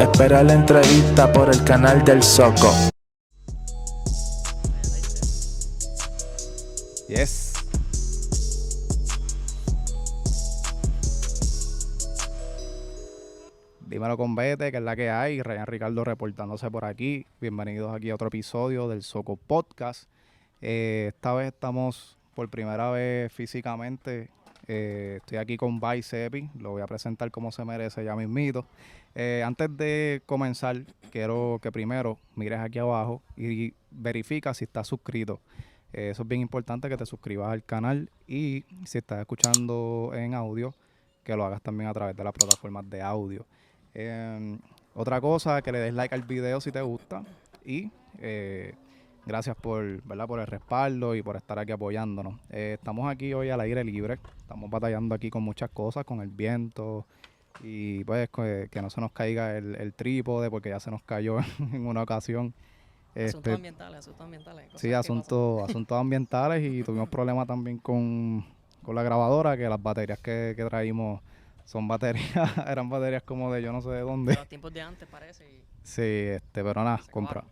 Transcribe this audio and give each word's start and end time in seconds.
Espera 0.00 0.42
la 0.42 0.54
entrevista 0.54 1.32
por 1.32 1.48
el 1.48 1.62
canal 1.64 2.04
del 2.04 2.22
Soco. 2.22 2.70
Yes. 7.08 7.54
Dímelo 13.86 14.16
con 14.16 14.34
Vete, 14.34 14.72
que 14.72 14.78
es 14.78 14.82
la 14.82 14.96
que 14.96 15.10
hay. 15.10 15.42
Ryan 15.42 15.66
Ricardo 15.66 16.04
reportándose 16.04 16.70
por 16.70 16.84
aquí. 16.84 17.26
Bienvenidos 17.40 17.94
aquí 17.94 18.10
a 18.10 18.16
otro 18.16 18.28
episodio 18.28 18.88
del 18.88 19.02
Soco 19.02 19.36
Podcast. 19.36 20.08
Eh, 20.60 21.12
esta 21.14 21.34
vez 21.34 21.48
estamos 21.48 22.18
por 22.34 22.48
primera 22.50 22.90
vez 22.90 23.32
físicamente. 23.32 24.30
Eh, 24.66 25.18
estoy 25.20 25.38
aquí 25.38 25.56
con 25.56 25.78
Vice 25.78 26.26
Epi. 26.26 26.50
Lo 26.58 26.70
voy 26.70 26.82
a 26.82 26.86
presentar 26.86 27.30
como 27.30 27.52
se 27.52 27.64
merece 27.64 28.04
ya 28.04 28.16
mismito. 28.16 28.66
Eh, 29.14 29.42
antes 29.44 29.74
de 29.76 30.22
comenzar, 30.26 30.84
quiero 31.10 31.58
que 31.62 31.70
primero 31.70 32.18
mires 32.34 32.60
aquí 32.60 32.78
abajo 32.78 33.22
y 33.36 33.74
verifica 33.90 34.54
si 34.54 34.64
estás 34.64 34.88
suscrito. 34.88 35.40
Eh, 35.92 36.10
eso 36.10 36.22
es 36.22 36.28
bien 36.28 36.40
importante 36.40 36.88
que 36.88 36.96
te 36.96 37.06
suscribas 37.06 37.52
al 37.52 37.64
canal 37.64 38.10
y 38.26 38.64
si 38.84 38.98
estás 38.98 39.20
escuchando 39.20 40.10
en 40.14 40.34
audio, 40.34 40.74
que 41.22 41.36
lo 41.36 41.44
hagas 41.44 41.62
también 41.62 41.88
a 41.88 41.94
través 41.94 42.16
de 42.16 42.24
las 42.24 42.32
plataformas 42.32 42.90
de 42.90 43.00
audio. 43.00 43.46
Em, 43.94 44.58
otra 44.94 45.20
cosa, 45.20 45.62
que 45.62 45.70
le 45.70 45.78
des 45.78 45.94
like 45.94 46.14
al 46.14 46.22
video 46.22 46.60
si 46.60 46.72
te 46.72 46.82
gusta 46.82 47.22
y 47.64 47.92
eh, 48.18 48.74
gracias 49.24 49.56
por, 49.56 50.02
¿verdad? 50.02 50.26
por 50.26 50.40
el 50.40 50.46
respaldo 50.48 51.14
y 51.14 51.22
por 51.22 51.36
estar 51.36 51.58
aquí 51.60 51.70
apoyándonos. 51.70 52.40
Eh, 52.50 52.74
estamos 52.74 53.08
aquí 53.08 53.32
hoy 53.32 53.50
al 53.50 53.60
aire 53.60 53.84
libre, 53.84 54.18
estamos 54.36 54.68
batallando 54.68 55.14
aquí 55.14 55.30
con 55.30 55.44
muchas 55.44 55.70
cosas, 55.70 56.04
con 56.04 56.20
el 56.20 56.28
viento 56.30 57.06
y 57.62 58.04
pues 58.04 58.28
que, 58.30 58.68
que 58.70 58.82
no 58.82 58.90
se 58.90 59.00
nos 59.00 59.12
caiga 59.12 59.56
el, 59.56 59.74
el 59.76 59.94
trípode 59.94 60.50
porque 60.50 60.68
ya 60.70 60.80
se 60.80 60.90
nos 60.90 61.02
cayó 61.02 61.38
en 61.72 61.86
una 61.86 62.02
ocasión. 62.02 62.54
Asuntos 63.16 63.34
Este, 63.36 63.52
ambientales, 63.52 63.98
asuntos 64.00 64.20
ambientales. 64.24 64.70
Sí, 64.74 64.92
asuntos, 64.92 65.62
asuntos 65.68 65.98
ambientales 65.98 66.62
y 66.64 66.82
tuvimos 66.82 67.08
problemas 67.08 67.46
también 67.46 67.78
con, 67.78 68.44
con 68.82 68.94
la 68.94 69.02
grabadora, 69.02 69.56
que 69.56 69.68
las 69.68 69.80
baterías 69.82 70.18
que, 70.20 70.54
que 70.56 70.64
traímos 70.64 71.20
son 71.64 71.86
baterías, 71.88 72.26
eran 72.68 72.88
baterías 72.90 73.22
como 73.22 73.52
de 73.52 73.62
yo 73.62 73.72
no 73.72 73.80
sé 73.80 73.90
de 73.90 74.00
dónde. 74.00 74.32
De 74.32 74.38
los 74.38 74.48
tiempos 74.48 74.72
de 74.74 74.82
antes 74.82 75.08
parece. 75.08 75.44
y 75.48 75.62
Sí, 75.82 76.02
este, 76.02 76.64
pero 76.64 76.82
nada, 76.82 77.00
compra. 77.10 77.44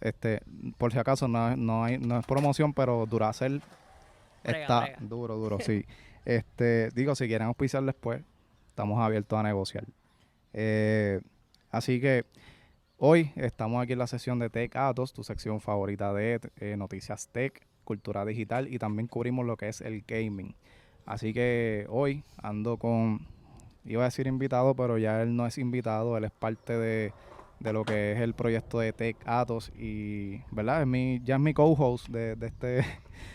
Este, 0.00 0.40
por 0.78 0.90
si 0.92 0.98
acaso 0.98 1.28
no, 1.28 1.50
es- 1.50 1.58
no 1.58 1.84
hay, 1.84 1.98
no 1.98 2.18
es 2.18 2.24
promoción, 2.26 2.72
pero 2.72 3.04
Duracell 3.06 3.60
Brega, 4.42 4.58
está 4.62 4.80
brega. 4.80 4.98
duro, 5.02 5.36
duro, 5.36 5.58
sí. 5.60 5.84
Este, 6.24 6.88
digo, 6.92 7.14
si 7.14 7.26
quieren 7.26 7.48
auspiciar 7.48 7.82
después, 7.82 8.22
estamos 8.80 8.98
abiertos 8.98 9.38
a 9.38 9.42
negociar. 9.42 9.84
Eh, 10.54 11.20
así 11.70 12.00
que 12.00 12.24
hoy 12.96 13.30
estamos 13.36 13.82
aquí 13.82 13.92
en 13.92 13.98
la 13.98 14.06
sesión 14.06 14.38
de 14.38 14.48
Tech 14.48 14.74
Atos, 14.74 15.12
tu 15.12 15.22
sección 15.22 15.60
favorita 15.60 16.14
de 16.14 16.40
eh, 16.56 16.76
noticias 16.78 17.28
tech, 17.28 17.60
cultura 17.84 18.24
digital 18.24 18.72
y 18.72 18.78
también 18.78 19.06
cubrimos 19.06 19.44
lo 19.44 19.58
que 19.58 19.68
es 19.68 19.82
el 19.82 20.02
gaming. 20.08 20.54
Así 21.04 21.34
que 21.34 21.84
hoy 21.90 22.24
ando 22.42 22.78
con, 22.78 23.26
iba 23.84 24.00
a 24.00 24.06
decir 24.06 24.26
invitado, 24.26 24.74
pero 24.74 24.96
ya 24.96 25.20
él 25.20 25.36
no 25.36 25.46
es 25.46 25.58
invitado, 25.58 26.16
él 26.16 26.24
es 26.24 26.32
parte 26.32 26.72
de, 26.72 27.12
de 27.58 27.72
lo 27.74 27.84
que 27.84 28.12
es 28.12 28.20
el 28.20 28.32
proyecto 28.32 28.78
de 28.78 28.94
Tech 28.94 29.18
Atos 29.26 29.70
y, 29.76 30.40
¿verdad? 30.52 30.80
Es 30.80 30.86
mi, 30.86 31.20
ya 31.22 31.34
es 31.34 31.40
mi 31.42 31.52
co-host 31.52 32.08
de, 32.08 32.34
de 32.34 32.46
este, 32.46 32.82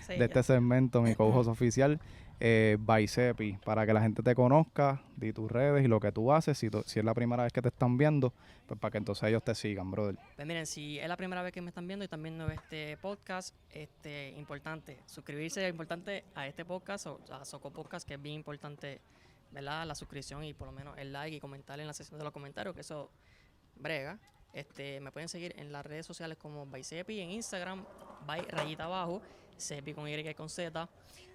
Sí, 0.08 0.18
de 0.18 0.26
este 0.26 0.42
segmento, 0.42 1.04
mi 1.04 1.14
co-host 1.14 1.50
oficial, 1.52 2.00
eh, 2.39 2.78
Baicepi, 2.80 3.58
para 3.64 3.86
que 3.86 3.94
la 3.94 4.02
gente 4.02 4.22
te 4.22 4.36
conozca, 4.36 5.02
di 5.16 5.31
tus 5.31 5.50
redes 5.50 5.86
y 5.86 5.88
lo 5.88 6.00
que 6.00 6.11
tú 6.11 6.31
haces. 6.31 6.58
Si, 6.58 6.67
es 6.67 7.03
la 7.03 7.14
primera 7.14 7.44
vez 7.44 7.53
que 7.53 7.61
te 7.61 7.69
están 7.69 7.97
viendo, 7.97 8.33
pues 8.66 8.80
para 8.80 8.92
que 8.92 8.97
entonces 8.97 9.23
ellos 9.30 9.44
te 9.44 9.55
sigan, 9.55 9.89
brother. 9.92 10.17
Pues 10.36 10.47
miren, 10.47 10.66
si 10.66 11.00
es 11.00 11.08
la 11.08 11.17
primera 11.17 11.42
vez 11.42 11.53
que 11.53 11.61
me 11.61 11.69
están 11.69 11.88
viendo 11.88 12.03
y 12.03 12.08
también 12.08 12.37
no 12.37 12.48
ve 12.48 12.55
este 12.55 12.98
podcast, 12.98 13.55
este 13.70 14.32
importante, 14.32 14.99
suscribirse 15.05 15.64
es 15.65 15.70
importante 15.71 16.26
a 16.36 16.48
este 16.48 16.65
podcast 16.65 17.08
o 17.08 17.20
a 17.32 17.45
Soco 17.45 17.71
Podcast, 17.71 18.08
que 18.08 18.15
es 18.15 18.21
bien 18.21 18.36
importante, 18.36 18.99
¿verdad? 19.52 19.86
La 19.86 19.95
suscripción 19.95 20.43
y 20.43 20.54
por 20.54 20.67
lo 20.67 20.73
menos 20.73 20.98
el 20.98 21.14
like 21.14 21.37
y 21.37 21.39
comentar 21.39 21.80
en 21.80 21.87
la 21.87 21.93
sección 21.93 22.17
de 22.20 22.26
los 22.26 22.33
comentarios, 22.33 22.76
que 22.76 22.81
eso 22.81 23.10
brega. 23.76 24.20
Este, 24.52 25.02
me 25.02 25.11
pueden 25.11 25.27
seguir 25.27 25.54
en 25.58 25.71
las 25.71 25.86
redes 25.86 26.05
sociales 26.05 26.37
como 26.37 26.65
Baicepi, 26.65 27.20
en 27.20 27.31
Instagram, 27.31 27.86
by 28.26 28.42
rayita 28.42 28.86
abajo, 28.86 29.21
Cepi 29.58 29.93
con 29.93 30.08
Y 30.08 30.14
y 30.14 30.33
con 30.33 30.49
Z. 30.49 30.89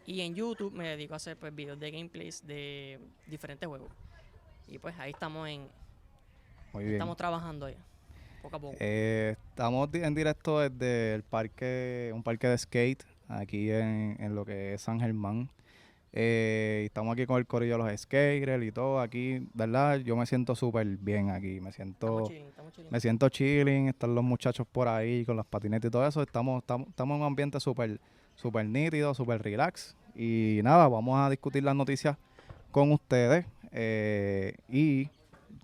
Y 0.07 0.21
en 0.23 0.35
YouTube 0.35 0.73
me 0.73 0.89
dedico 0.89 1.15
a 1.15 1.17
hacer 1.17 1.37
pues 1.37 1.55
videos 1.55 1.79
de 1.79 1.91
gameplays 1.91 2.47
de 2.47 2.99
diferentes 3.27 3.69
juegos. 3.69 3.91
Y 4.67 4.79
pues 4.79 4.99
ahí 4.99 5.11
estamos 5.11 5.49
en, 5.49 5.69
Muy 6.73 6.85
bien. 6.85 6.95
estamos 6.95 7.17
trabajando 7.17 7.69
ya, 7.69 7.77
poco 8.43 8.57
a 8.57 8.61
poco. 8.61 8.77
Eh, 8.81 9.37
estamos 9.51 9.89
en 9.93 10.15
directo 10.15 10.61
desde 10.61 11.15
el 11.15 11.23
parque, 11.23 12.13
un 12.15 12.23
parque 12.23 12.49
de 12.49 12.59
skate, 12.59 13.05
aquí 13.29 13.71
en, 13.71 14.17
en 14.21 14.35
lo 14.35 14.45
que 14.45 14.75
es 14.75 14.83
San 14.83 15.01
Germán. 15.01 15.51
Eh, 16.13 16.83
estamos 16.87 17.13
aquí 17.13 17.27
con 17.27 17.39
el 17.39 17.47
corillo 17.47 17.79
de 17.79 17.85
los 17.93 18.01
skaters 18.01 18.65
y 18.65 18.73
todo. 18.73 19.01
Aquí, 19.01 19.47
¿verdad? 19.55 19.99
Yo 19.99 20.17
me 20.17 20.27
siento 20.27 20.55
súper 20.55 20.87
bien 20.87 21.31
aquí. 21.31 21.61
Me 21.61 21.73
siento... 21.73 22.07
Estamos 22.07 22.29
chilling, 22.29 22.47
estamos 22.49 22.73
chilling. 22.73 22.91
Me 22.91 23.01
siento 23.01 23.29
chilling, 23.29 23.89
están 23.89 24.15
los 24.15 24.25
muchachos 24.25 24.67
por 24.71 24.89
ahí 24.89 25.25
con 25.25 25.37
las 25.37 25.47
patinetas 25.47 25.89
y 25.89 25.91
todo 25.93 26.07
eso. 26.07 26.23
Estamos, 26.23 26.61
estamos, 26.63 26.89
estamos 26.89 27.15
en 27.17 27.21
un 27.23 27.27
ambiente 27.27 27.61
súper 27.61 28.01
súper 28.35 28.67
nítido, 28.67 29.15
súper 29.15 29.43
relax. 29.43 29.97
Y 30.15 30.61
nada, 30.65 30.89
vamos 30.89 31.19
a 31.19 31.31
discutir 31.31 31.63
las 31.63 31.77
noticias 31.77 32.17
con 32.71 32.91
ustedes. 32.93 33.47
eh, 33.73 34.55
y 34.69 35.09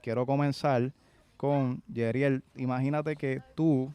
quiero 0.02 0.26
comenzar 0.26 0.92
con 1.36 1.82
Yeriel. 1.92 2.42
Imagínate 2.56 3.16
que 3.16 3.42
tú, 3.54 3.92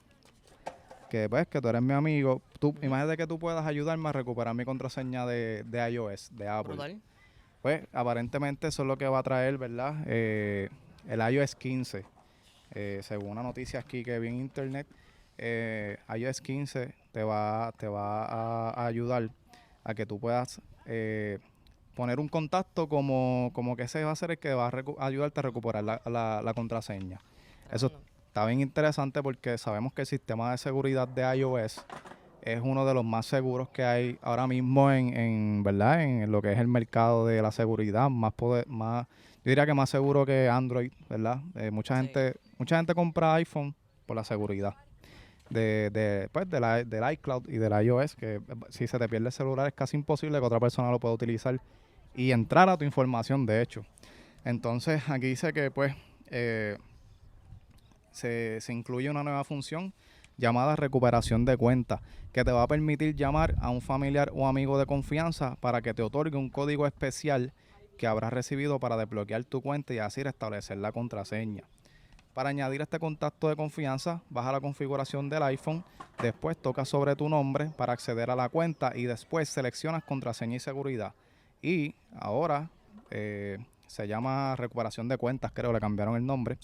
que 1.11 1.27
pues 1.29 1.45
que 1.47 1.59
tú 1.61 1.67
eres 1.67 1.81
mi 1.81 1.94
amigo, 1.94 2.41
tú, 2.57 2.73
imagínate 2.81 3.17
que 3.17 3.27
tú 3.27 3.38
puedas 3.38 3.66
ayudarme 3.67 4.07
a 4.07 4.13
recuperar 4.13 4.55
mi 4.55 4.63
contraseña 4.63 5.25
de, 5.25 5.63
de 5.66 5.91
iOS, 5.91 6.31
de 6.38 6.47
Apple. 6.47 6.69
Brutal. 6.75 7.01
Pues 7.61 7.83
aparentemente 7.91 8.67
eso 8.69 8.83
es 8.83 8.88
lo 8.88 8.97
que 8.97 9.07
va 9.07 9.19
a 9.19 9.23
traer, 9.23 9.57
¿verdad? 9.57 10.03
Eh, 10.07 10.69
el 11.09 11.19
iOS 11.33 11.55
15. 11.55 12.05
Eh, 12.73 13.01
según 13.03 13.31
una 13.31 13.44
noticia 13.44 13.81
aquí 13.81 14.03
que 14.03 14.17
vi 14.19 14.29
en 14.29 14.35
internet, 14.39 14.88
eh, 15.38 15.97
iOS 16.17 16.39
15 16.41 16.94
te 17.11 17.23
va, 17.23 17.73
te 17.78 17.88
va 17.89 18.23
a, 18.25 18.69
a 18.69 18.85
ayudar 18.88 19.29
a 19.83 19.93
que 19.93 20.05
tú 20.05 20.17
puedas 20.17 20.61
eh, 20.85 21.39
poner 21.93 22.19
un 22.22 22.29
contacto 22.29 22.88
como, 22.88 23.51
como 23.53 23.75
que 23.75 23.83
ese 23.83 24.03
va 24.05 24.11
a 24.11 24.16
ser 24.16 24.31
el 24.31 24.38
que 24.39 24.53
va 24.53 24.67
a 24.69 25.05
ayudarte 25.05 25.41
a 25.41 25.43
recuperar 25.43 25.83
la, 25.83 26.01
la- 26.05 26.41
la 26.41 26.53
contraseña. 26.53 27.19
Eso. 27.72 27.91
Está 28.31 28.45
bien 28.45 28.61
interesante 28.61 29.21
porque 29.21 29.57
sabemos 29.57 29.91
que 29.91 30.03
el 30.03 30.07
sistema 30.07 30.51
de 30.51 30.57
seguridad 30.57 31.05
de 31.05 31.21
iOS 31.39 31.85
es 32.41 32.61
uno 32.63 32.85
de 32.85 32.93
los 32.93 33.03
más 33.03 33.25
seguros 33.25 33.67
que 33.73 33.83
hay 33.83 34.17
ahora 34.21 34.47
mismo 34.47 34.89
en, 34.89 35.13
en 35.17 35.63
verdad 35.63 36.01
en 36.01 36.31
lo 36.31 36.41
que 36.41 36.53
es 36.53 36.57
el 36.57 36.69
mercado 36.69 37.27
de 37.27 37.41
la 37.41 37.51
seguridad 37.51 38.09
más 38.09 38.31
poder, 38.31 38.65
más 38.69 39.05
yo 39.43 39.49
diría 39.49 39.65
que 39.65 39.73
más 39.73 39.89
seguro 39.89 40.25
que 40.25 40.47
Android 40.47 40.93
verdad 41.09 41.41
Eh, 41.55 41.71
mucha 41.71 41.99
Sí. 41.99 42.07
gente 42.07 42.35
mucha 42.57 42.77
gente 42.77 42.95
compra 42.95 43.33
iPhone 43.35 43.75
por 44.05 44.15
la 44.15 44.23
seguridad 44.23 44.75
de, 45.49 45.89
de, 45.91 46.29
pues, 46.31 46.49
de 46.49 46.61
la- 46.61 46.85
del 46.85 47.11
iCloud 47.11 47.49
y 47.49 47.57
del 47.57 47.73
iOS 47.85 48.15
que 48.15 48.35
eh, 48.35 48.41
si 48.69 48.87
se 48.87 48.97
te 48.97 49.09
pierde 49.09 49.27
el 49.27 49.33
celular 49.33 49.67
es 49.67 49.73
casi 49.73 49.97
imposible 49.97 50.39
que 50.39 50.45
otra 50.45 50.61
persona 50.61 50.89
lo 50.89 51.01
pueda 51.01 51.13
utilizar 51.13 51.59
y 52.15 52.31
entrar 52.31 52.69
a 52.69 52.77
tu 52.77 52.85
información 52.85 53.45
de 53.45 53.61
hecho. 53.61 53.83
Entonces 54.45 55.03
aquí 55.09 55.27
dice 55.27 55.51
que 55.51 55.69
pues 55.69 55.93
eh, 56.27 56.77
se, 58.11 58.59
incluye 58.69 59.09
una 59.09 59.23
nueva 59.23 59.44
función 59.44 59.94
llamada 60.38 60.75
recuperación 60.75 61.45
de 61.45 61.57
cuenta, 61.57 62.01
que 62.31 62.44
te 62.44 62.51
va 62.51 62.63
a 62.63 62.67
permitir 62.67 63.16
llamar 63.16 63.55
a 63.61 63.69
un 63.69 63.81
familiar 63.81 64.31
o 64.33 64.47
amigo 64.47 64.79
de 64.79 64.85
confianza 64.85 65.55
para 65.59 65.81
que 65.81 65.94
te 65.94 66.01
otorgue 66.01 66.38
un 66.38 66.49
código 66.49 66.88
especial 66.88 67.53
que 67.97 68.07
habrás 68.07 68.33
recibido 68.33 68.79
para 68.79 68.97
desbloquear 68.97 69.43
tu 69.43 69.61
cuenta 69.61 69.93
y 69.93 69.99
así 69.99 70.23
restablecer 70.23 70.78
la 70.78 70.91
contraseña. 70.91 71.63
Para 72.34 72.49
añadir 72.49 72.81
este 72.81 72.97
contacto 72.97 73.49
de 73.49 73.55
confianza, 73.55 74.22
baja 74.29 74.53
la 74.53 74.61
configuración 74.61 75.29
del 75.29 75.43
iPhone, 75.43 75.84
después 76.22 76.58
toca 76.58 76.85
sobre 76.85 77.16
tu 77.16 77.28
nombre 77.28 77.72
para 77.78 77.93
acceder 77.93 78.31
a 78.31 78.35
la 78.35 78.49
cuenta 78.49 78.93
y 78.96 79.03
después 79.03 79.49
seleccionas 79.49 80.03
contraseña 80.03 80.55
y 80.55 80.59
seguridad. 80.59 81.13
Y 81.61 81.93
ahora 82.17 82.69
eh, 83.11 83.58
se 83.85 84.08
llama 84.08 84.55
recuperación 84.55 85.09
de 85.09 85.17
cuentas, 85.17 85.52
creo, 85.53 85.73
le 85.73 85.79
cambiaron 85.79 86.16
el 86.16 86.25
nombre. 86.25 86.58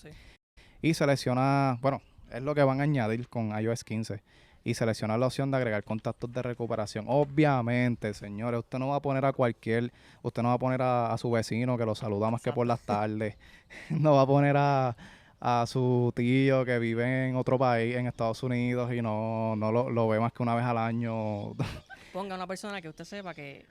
Y 0.81 0.94
selecciona, 0.94 1.77
bueno, 1.81 2.01
es 2.31 2.41
lo 2.41 2.53
que 2.56 2.63
van 2.63 2.79
a 2.79 2.83
añadir 2.83 3.27
con 3.27 3.57
iOS 3.59 3.83
15 3.83 4.21
y 4.63 4.74
selecciona 4.74 5.18
la 5.18 5.27
opción 5.27 5.50
de 5.50 5.57
agregar 5.57 5.83
contactos 5.83 6.31
de 6.33 6.41
recuperación. 6.41 7.06
Obviamente, 7.07 8.13
señores, 8.13 8.59
usted 8.59 8.79
no 8.79 8.89
va 8.89 8.97
a 8.97 9.01
poner 9.01 9.24
a 9.25 9.31
cualquier, 9.31 9.94
usted 10.21 10.41
no 10.41 10.50
va 10.50 10.56
a 10.56 10.59
poner 10.59 10.81
a, 10.81 11.13
a 11.13 11.18
su 11.18 11.31
vecino 11.31 11.77
que 11.77 11.85
lo 11.85 11.95
saluda 11.95 12.29
más 12.29 12.41
que 12.41 12.51
por 12.51 12.68
las 12.68 12.81
tardes, 12.81 13.38
no 13.89 14.15
va 14.15 14.24
a 14.24 14.27
poner 14.27 14.57
a, 14.57 14.97
a 15.39 15.65
su 15.68 16.12
tío 16.15 16.65
que 16.65 16.80
vive 16.80 17.30
en 17.30 17.35
otro 17.35 17.57
país, 17.57 17.95
en 17.95 18.07
Estados 18.07 18.44
Unidos 18.44 18.91
y 18.94 19.01
no, 19.01 19.56
no 19.56 19.71
lo, 19.71 19.89
lo 19.89 20.07
ve 20.07 20.19
más 20.19 20.33
que 20.33 20.44
una 20.44 20.56
vez 20.56 20.65
al 20.65 20.77
año. 20.77 21.53
Ponga 22.13 22.35
una 22.35 22.47
persona 22.47 22.81
que 22.81 22.89
usted 22.89 23.06
sepa 23.06 23.33
que, 23.33 23.65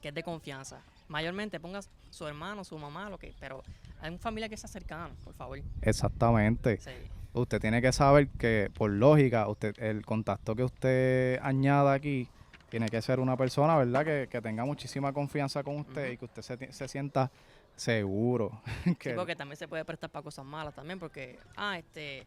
que 0.00 0.08
es 0.08 0.14
de 0.14 0.22
confianza. 0.22 0.80
Mayormente 1.08 1.58
ponga 1.60 1.80
su 2.10 2.26
hermano, 2.26 2.64
su 2.64 2.78
mamá, 2.78 3.10
lo 3.10 3.18
que, 3.18 3.34
pero 3.38 3.62
Hay 4.00 4.08
una 4.10 4.18
familia 4.18 4.48
que 4.48 4.56
se 4.56 4.66
cercana, 4.68 5.10
por 5.24 5.34
favor. 5.34 5.60
Exactamente. 5.82 6.78
Sí. 6.78 6.90
Usted 7.32 7.60
tiene 7.60 7.80
que 7.80 7.92
saber 7.92 8.28
que, 8.30 8.70
por 8.74 8.90
lógica, 8.90 9.46
usted 9.48 9.74
el 9.78 10.04
contacto 10.04 10.54
que 10.56 10.64
usted 10.64 11.38
añada 11.42 11.92
aquí 11.92 12.28
tiene 12.70 12.88
que 12.88 13.00
ser 13.02 13.20
una 13.20 13.36
persona, 13.36 13.76
¿verdad? 13.76 14.04
Que, 14.04 14.28
que 14.30 14.40
tenga 14.40 14.64
muchísima 14.64 15.12
confianza 15.12 15.62
con 15.62 15.76
usted 15.76 16.12
y 16.12 16.16
que 16.16 16.24
usted 16.24 16.42
se, 16.42 16.72
se 16.72 16.88
sienta 16.88 17.30
seguro. 17.76 18.60
que 18.98 19.10
Sí, 19.10 19.16
porque 19.16 19.36
también 19.36 19.56
se 19.56 19.68
puede 19.68 19.84
prestar 19.84 20.10
para 20.10 20.22
cosas 20.22 20.44
malas 20.44 20.74
también, 20.74 20.98
porque, 20.98 21.38
ah, 21.56 21.78
este, 21.78 22.26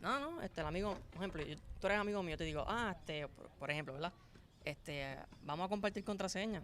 no, 0.00 0.18
no, 0.20 0.42
este, 0.42 0.60
el 0.60 0.66
amigo, 0.66 0.96
por 1.10 1.18
ejemplo, 1.22 1.42
yo- 1.44 1.56
tú 1.80 1.86
eres 1.86 1.98
amigo 1.98 2.22
mío, 2.22 2.36
te 2.36 2.44
digo, 2.44 2.64
ah, 2.66 2.94
este, 2.98 3.28
por, 3.28 3.48
por 3.50 3.70
ejemplo, 3.70 3.94
¿verdad? 3.94 4.12
Este, 4.64 5.16
vamos 5.44 5.66
a 5.66 5.68
compartir 5.68 6.04
contraseña. 6.04 6.62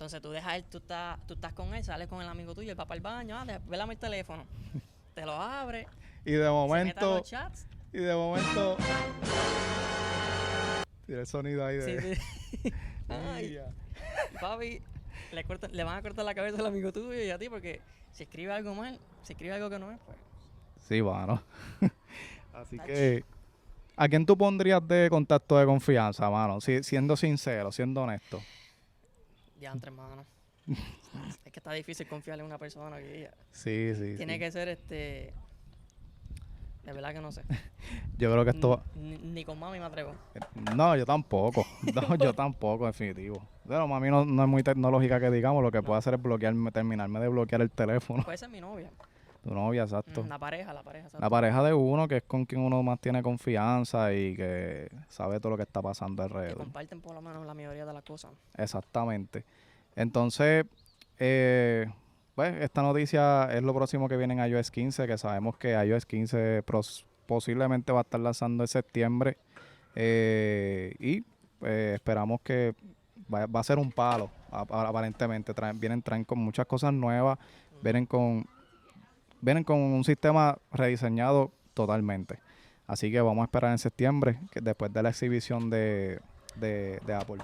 Entonces 0.00 0.22
tú 0.22 0.30
dejas 0.30 0.54
él, 0.54 0.64
tú 0.64 0.78
estás, 0.78 1.18
tú 1.26 1.34
estás 1.34 1.52
con 1.52 1.74
él, 1.74 1.84
sales 1.84 2.08
con 2.08 2.22
el 2.22 2.28
amigo 2.28 2.54
tuyo, 2.54 2.70
él 2.72 2.80
va 2.80 2.86
para 2.86 2.96
el 2.96 3.02
baño, 3.02 3.36
ah, 3.36 3.60
velame 3.68 3.92
el 3.92 3.98
teléfono, 3.98 4.46
te 5.14 5.26
lo 5.26 5.32
abre, 5.32 5.86
y 6.24 6.32
de 6.32 6.48
momento, 6.48 7.16
los 7.16 7.28
chats, 7.28 7.66
y 7.92 7.98
de 7.98 8.14
momento... 8.14 8.78
Tiene 11.04 11.20
el 11.20 11.26
sonido 11.26 11.66
ahí 11.66 11.82
sí, 11.82 11.92
de... 11.92 12.16
sí. 12.16 12.72
Ay, 13.10 13.50
Mira. 13.50 13.66
papi, 14.40 14.80
le, 15.32 15.44
le 15.70 15.84
van 15.84 15.98
a 15.98 16.00
cortar 16.00 16.24
la 16.24 16.34
cabeza 16.34 16.56
al 16.60 16.66
amigo 16.68 16.90
tuyo 16.94 17.22
y 17.22 17.28
a 17.28 17.36
ti, 17.36 17.50
porque 17.50 17.82
si 18.10 18.22
escribe 18.22 18.54
algo 18.54 18.74
mal, 18.74 18.98
si 19.22 19.34
escribe 19.34 19.52
algo 19.52 19.68
que 19.68 19.78
no 19.78 19.90
es, 19.92 19.98
pues, 20.06 20.16
Sí, 20.88 21.02
mano. 21.02 21.42
Así 22.54 22.78
que, 22.78 23.22
¿a 23.98 24.08
quién 24.08 24.24
tú 24.24 24.38
pondrías 24.38 24.80
de 24.88 25.08
contacto 25.10 25.58
de 25.58 25.66
confianza, 25.66 26.30
mano? 26.30 26.58
Si- 26.62 26.82
siendo 26.84 27.18
sincero, 27.18 27.70
siendo 27.70 28.00
honesto. 28.00 28.40
Diantre, 29.60 29.90
hermano. 29.90 30.26
es 30.66 31.52
que 31.52 31.60
está 31.60 31.72
difícil 31.72 32.06
confiarle 32.08 32.42
en 32.42 32.46
una 32.46 32.58
persona 32.58 32.96
día. 32.98 33.32
Sí, 33.52 33.92
sí. 33.94 34.16
Tiene 34.16 34.34
sí. 34.34 34.38
que 34.38 34.50
ser 34.50 34.68
este. 34.68 35.32
De 36.84 36.92
verdad 36.92 37.12
que 37.12 37.20
no 37.20 37.30
sé. 37.30 37.42
Yo 38.18 38.30
creo 38.32 38.44
que 38.44 38.50
esto... 38.50 38.82
Ni, 38.94 39.18
ni 39.18 39.44
con 39.44 39.58
mami 39.58 39.78
me 39.78 39.84
atrevo. 39.84 40.14
No, 40.74 40.96
yo 40.96 41.04
tampoco. 41.06 41.64
No, 41.94 42.14
yo 42.16 42.32
tampoco, 42.32 42.86
definitivo. 42.86 43.40
Pero 43.66 43.86
mami 43.86 44.10
no, 44.10 44.24
no 44.24 44.42
es 44.42 44.48
muy 44.48 44.62
tecnológica 44.62 45.20
que 45.20 45.30
digamos. 45.30 45.62
Lo 45.62 45.70
que 45.70 45.82
puede 45.82 45.98
hacer 45.98 46.14
es 46.14 46.22
bloquearme, 46.22 46.70
terminarme 46.72 47.20
de 47.20 47.28
bloquear 47.28 47.62
el 47.62 47.70
teléfono. 47.70 48.22
Puede 48.24 48.38
ser 48.38 48.48
mi 48.48 48.60
novia. 48.60 48.90
Tu 49.42 49.54
novia, 49.54 49.82
exacto. 49.84 50.24
La 50.28 50.38
pareja, 50.38 50.72
la 50.74 50.82
pareja. 50.82 51.06
exacto. 51.06 51.24
La 51.24 51.30
pareja 51.30 51.62
de 51.62 51.72
uno, 51.72 52.06
que 52.06 52.18
es 52.18 52.22
con 52.24 52.44
quien 52.44 52.60
uno 52.60 52.82
más 52.82 53.00
tiene 53.00 53.22
confianza 53.22 54.12
y 54.12 54.36
que 54.36 54.90
sabe 55.08 55.40
todo 55.40 55.50
lo 55.50 55.56
que 55.56 55.62
está 55.62 55.80
pasando 55.80 56.22
Que 56.22 56.32
alrededor. 56.34 56.58
comparten 56.58 57.00
por 57.00 57.14
lo 57.14 57.22
menos 57.22 57.46
la 57.46 57.54
mayoría 57.54 57.86
de 57.86 57.92
las 57.94 58.02
cosas. 58.04 58.32
Exactamente. 58.58 59.44
Entonces, 59.96 60.66
eh, 61.18 61.86
pues 62.34 62.54
esta 62.60 62.82
noticia 62.82 63.44
es 63.52 63.62
lo 63.62 63.74
próximo 63.74 64.08
que 64.08 64.16
viene 64.16 64.34
en 64.34 64.50
iOS 64.50 64.70
15, 64.70 65.06
que 65.06 65.16
sabemos 65.18 65.56
que 65.56 65.72
iOS 65.72 66.04
15 66.06 66.62
pros- 66.62 67.04
posiblemente 67.26 67.92
va 67.92 68.00
a 68.00 68.02
estar 68.02 68.20
lanzando 68.20 68.62
en 68.64 68.68
septiembre. 68.68 69.36
eh, 69.96 70.94
y 70.98 71.24
eh, 71.62 71.92
esperamos 71.96 72.40
que 72.42 72.74
va, 73.32 73.46
va 73.46 73.60
a 73.60 73.64
ser 73.64 73.78
un 73.78 73.90
palo, 73.90 74.30
ap- 74.50 74.70
aparentemente. 74.72 75.52
Traen, 75.52 75.78
vienen, 75.80 76.00
traen 76.02 76.24
con 76.24 76.38
muchas 76.38 76.66
cosas 76.66 76.92
nuevas, 76.92 77.38
vienen 77.82 78.06
con, 78.06 78.46
vienen 79.40 79.64
con 79.64 79.78
un 79.78 80.04
sistema 80.04 80.58
rediseñado 80.70 81.52
totalmente. 81.74 82.40
Así 82.86 83.10
que 83.10 83.20
vamos 83.20 83.42
a 83.42 83.44
esperar 83.44 83.70
en 83.70 83.78
septiembre, 83.78 84.40
que 84.50 84.60
después 84.60 84.92
de 84.92 85.02
la 85.02 85.10
exhibición 85.10 85.70
de, 85.70 86.20
de, 86.56 87.14
Apple. 87.14 87.38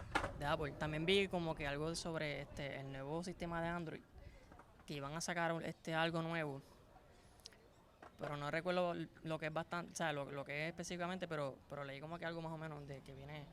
También 0.79 1.07
vi 1.07 1.29
como 1.29 1.55
que 1.55 1.67
algo 1.67 1.95
sobre 1.95 2.43
este 2.43 2.81
el 2.81 2.91
nuevo 2.91 3.23
sistema 3.23 3.63
de 3.63 3.69
Android. 3.69 4.01
Que 4.87 4.95
iban 4.95 5.15
a 5.15 5.21
sacar 5.21 5.55
este 5.65 5.95
algo 5.95 6.23
nuevo. 6.23 6.63
Pero 8.19 8.37
no 8.37 8.51
recuerdo 8.51 8.95
lo 9.23 9.39
que 9.39 9.47
es 9.47 9.53
bastante, 9.53 9.93
o 9.93 9.95
sea, 9.95 10.13
lo, 10.13 10.31
lo 10.33 10.45
que 10.45 10.65
es 10.65 10.69
específicamente, 10.71 11.29
pero, 11.29 11.55
pero 11.69 11.85
leí 11.85 12.01
como 12.01 12.19
que 12.19 12.25
algo 12.25 12.41
más 12.41 12.53
o 12.53 12.59
menos 12.59 12.87
de 12.89 13.03
que 13.03 13.15
viene 13.15 13.45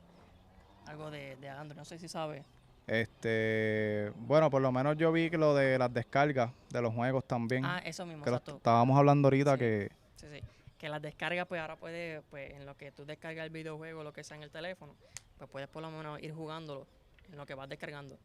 algo 0.86 1.10
de, 1.10 1.36
de 1.36 1.48
Android. 1.48 1.76
No 1.76 1.84
sé 1.84 1.98
si 1.98 2.08
sabes. 2.08 2.44
Este, 2.86 4.12
bueno, 4.16 4.50
por 4.50 4.60
lo 4.62 4.70
menos 4.70 4.96
yo 4.96 5.10
vi 5.12 5.30
que 5.30 5.38
lo 5.38 5.54
de 5.54 5.78
las 5.78 5.92
descargas 5.92 6.50
de 6.70 6.82
los 6.82 6.92
juegos 6.94 7.24
también. 7.26 7.64
Ah, 7.64 7.80
eso 7.84 8.04
mismo, 8.06 8.24
que 8.24 8.30
estábamos 8.52 8.98
hablando 8.98 9.26
ahorita 9.26 9.52
Sí. 9.54 9.58
que 9.58 9.90
Sí, 10.16 10.26
sí. 10.32 10.40
Que 10.78 10.88
las 10.88 11.00
descargas, 11.00 11.46
pues 11.46 11.60
ahora 11.60 11.76
puedes, 11.76 12.22
pues 12.30 12.52
en 12.52 12.66
lo 12.66 12.76
que 12.76 12.92
tú 12.92 13.04
descargas 13.06 13.44
el 13.44 13.50
videojuego, 13.50 14.02
lo 14.04 14.12
que 14.12 14.22
sea 14.22 14.36
en 14.36 14.42
el 14.42 14.50
teléfono, 14.50 14.94
pues 15.38 15.48
puedes 15.50 15.68
por 15.68 15.82
lo 15.82 15.90
menos 15.90 16.20
ir 16.22 16.32
jugándolo 16.34 16.86
en 17.30 17.36
lo 17.38 17.46
que 17.46 17.54
vas 17.54 17.68
descargando. 17.68 18.14
Un 18.14 18.20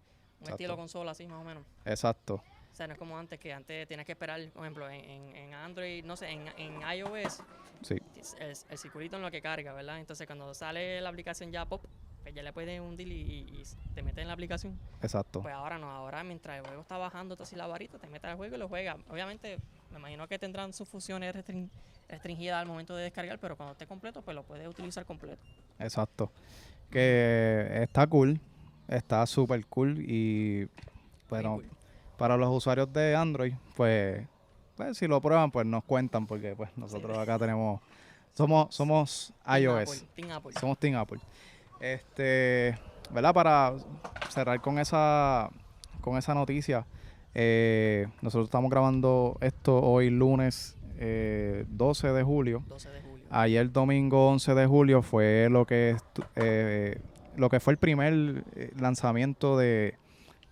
Exacto. 0.45 0.51
estilo 0.51 0.75
consola 0.77 1.11
así, 1.11 1.25
más 1.27 1.41
o 1.41 1.43
menos. 1.43 1.63
exacto. 1.85 2.35
O 2.71 2.75
sea, 2.79 2.85
no 2.87 2.93
es 2.93 2.99
como 2.99 3.17
antes, 3.17 3.39
que 3.39 3.51
antes 3.51 3.87
tienes 3.87 4.05
que 4.05 4.11
esperar, 4.13 4.39
por 4.53 4.63
ejemplo, 4.63 4.89
en, 4.89 5.03
en, 5.03 5.35
en 5.35 5.53
Android, 5.53 6.03
no 6.05 6.15
sé, 6.15 6.29
en, 6.29 6.47
en 6.57 6.81
iOS, 6.97 7.41
Sí, 7.81 7.95
el, 8.39 8.53
el 8.69 8.77
circulito 8.77 9.15
en 9.15 9.21
lo 9.21 9.31
que 9.31 9.41
carga, 9.41 9.73
¿verdad? 9.73 9.99
Entonces 9.99 10.27
cuando 10.27 10.53
sale 10.53 10.99
la 11.01 11.09
aplicación 11.09 11.49
ya 11.51 11.65
pop, 11.65 11.83
ya 12.33 12.43
le 12.43 12.53
puedes 12.53 12.79
hundir 12.79 13.07
y, 13.07 13.11
y- 13.21 13.61
y 13.61 13.63
te 13.93 14.01
metes 14.03 14.21
en 14.21 14.27
la 14.27 14.33
aplicación. 14.33 14.77
exacto. 15.01 15.41
Pues 15.41 15.53
ahora 15.53 15.77
no, 15.77 15.89
ahora 15.91 16.23
mientras 16.23 16.57
el 16.57 16.65
juego 16.65 16.81
está 16.81 16.97
bajando 16.97 17.35
así 17.39 17.55
la 17.55 17.67
varita, 17.67 17.97
te 17.97 18.07
metes 18.07 18.29
al 18.29 18.37
juego 18.37 18.55
y 18.55 18.59
lo 18.59 18.67
juegas. 18.67 18.97
Obviamente, 19.09 19.57
me 19.91 19.99
imagino 19.99 20.27
que 20.27 20.37
tendrán 20.39 20.73
sus 20.73 20.87
funciones 20.87 21.33
restrin- 21.35 21.69
restringidas 22.07 22.61
al 22.61 22.67
momento 22.67 22.95
de 22.95 23.03
descargar, 23.03 23.39
pero 23.39 23.55
cuando 23.55 23.73
esté 23.73 23.85
completo, 23.87 24.21
pues 24.21 24.35
lo 24.35 24.43
puedes 24.43 24.67
utilizar 24.67 25.05
completo. 25.05 25.41
Exacto. 25.79 26.31
Que 26.89 27.79
está 27.83 28.07
cool, 28.07 28.39
está 28.87 29.25
súper 29.27 29.65
cool 29.67 29.97
y 30.07 30.67
bueno, 31.29 31.55
cool. 31.55 31.65
para 32.17 32.35
los 32.35 32.49
usuarios 32.49 32.91
de 32.91 33.15
Android, 33.15 33.53
pues, 33.75 34.25
pues 34.75 34.97
si 34.97 35.07
lo 35.07 35.21
prueban, 35.21 35.51
pues 35.51 35.65
nos 35.67 35.83
cuentan 35.83 36.25
porque 36.25 36.55
pues 36.55 36.69
nosotros 36.77 37.15
acá 37.17 37.37
tenemos 37.37 37.79
somos 38.33 38.73
somos 38.73 39.33
Team 39.45 39.61
iOS. 39.63 39.81
Apple, 39.81 40.07
Team 40.15 40.31
Apple. 40.31 40.51
Somos 40.59 40.79
Team 40.79 40.95
Apple. 40.95 41.19
Este, 41.79 42.77
¿verdad? 43.11 43.33
Para 43.33 43.73
cerrar 44.29 44.59
con 44.61 44.79
esa, 44.79 45.49
con 46.01 46.17
esa 46.17 46.33
noticia, 46.33 46.85
eh, 47.33 48.07
nosotros 48.21 48.47
estamos 48.47 48.69
grabando 48.69 49.37
esto 49.41 49.79
hoy 49.81 50.09
lunes 50.09 50.75
eh, 50.97 51.65
12 51.69 52.09
de 52.11 52.23
julio. 52.23 52.63
12 52.67 52.89
de 52.89 53.01
julio. 53.01 53.25
Ayer 53.31 53.71
domingo 53.71 54.27
11 54.29 54.55
de 54.55 54.65
julio 54.65 55.01
fue 55.01 55.47
lo 55.49 55.65
que 55.65 55.95
eh, 56.35 56.99
lo 57.37 57.49
que 57.49 57.59
fue 57.59 57.71
el 57.73 57.77
primer 57.77 58.43
eh, 58.55 58.71
lanzamiento 58.79 59.57
de, 59.57 59.95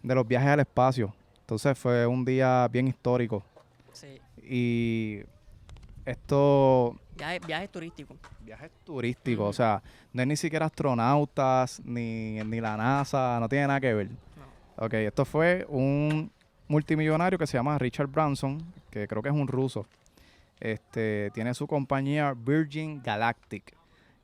de 0.03 0.15
los 0.15 0.27
viajes 0.27 0.50
al 0.50 0.59
espacio. 0.62 1.13
Entonces 1.41 1.77
fue 1.77 2.06
un 2.07 2.23
día 2.23 2.68
bien 2.71 2.88
histórico 2.88 3.44
Sí. 3.94 4.19
y 4.44 5.21
esto 6.11 6.95
Viajes, 7.16 7.45
viajes 7.45 7.71
turísticos. 7.71 8.18
viajes 8.42 8.71
turísticos, 8.83 9.49
o 9.49 9.54
sea, 9.54 9.81
no 10.14 10.21
es 10.21 10.28
ni 10.28 10.37
siquiera 10.37 10.66
astronautas, 10.68 11.81
ni, 11.83 12.40
ni 12.44 12.61
la 12.61 12.78
NASA, 12.78 13.40
no 13.40 13.49
tiene 13.49 13.68
nada 13.68 13.80
que 13.80 13.94
ver. 13.94 14.09
No. 14.09 14.85
Ok, 14.85 14.94
esto 14.94 15.26
fue 15.26 15.66
un 15.69 16.31
multimillonario 16.68 17.37
que 17.40 17.47
se 17.47 17.57
llama 17.57 17.78
Richard 17.78 18.07
Branson, 18.07 18.59
que 18.92 19.07
creo 19.07 19.21
que 19.21 19.30
es 19.30 19.35
un 19.35 19.47
ruso. 19.47 19.85
Este, 20.59 21.31
tiene 21.33 21.54
su 21.54 21.68
compañía 21.68 22.33
Virgin 22.35 23.02
Galactic. 23.04 23.76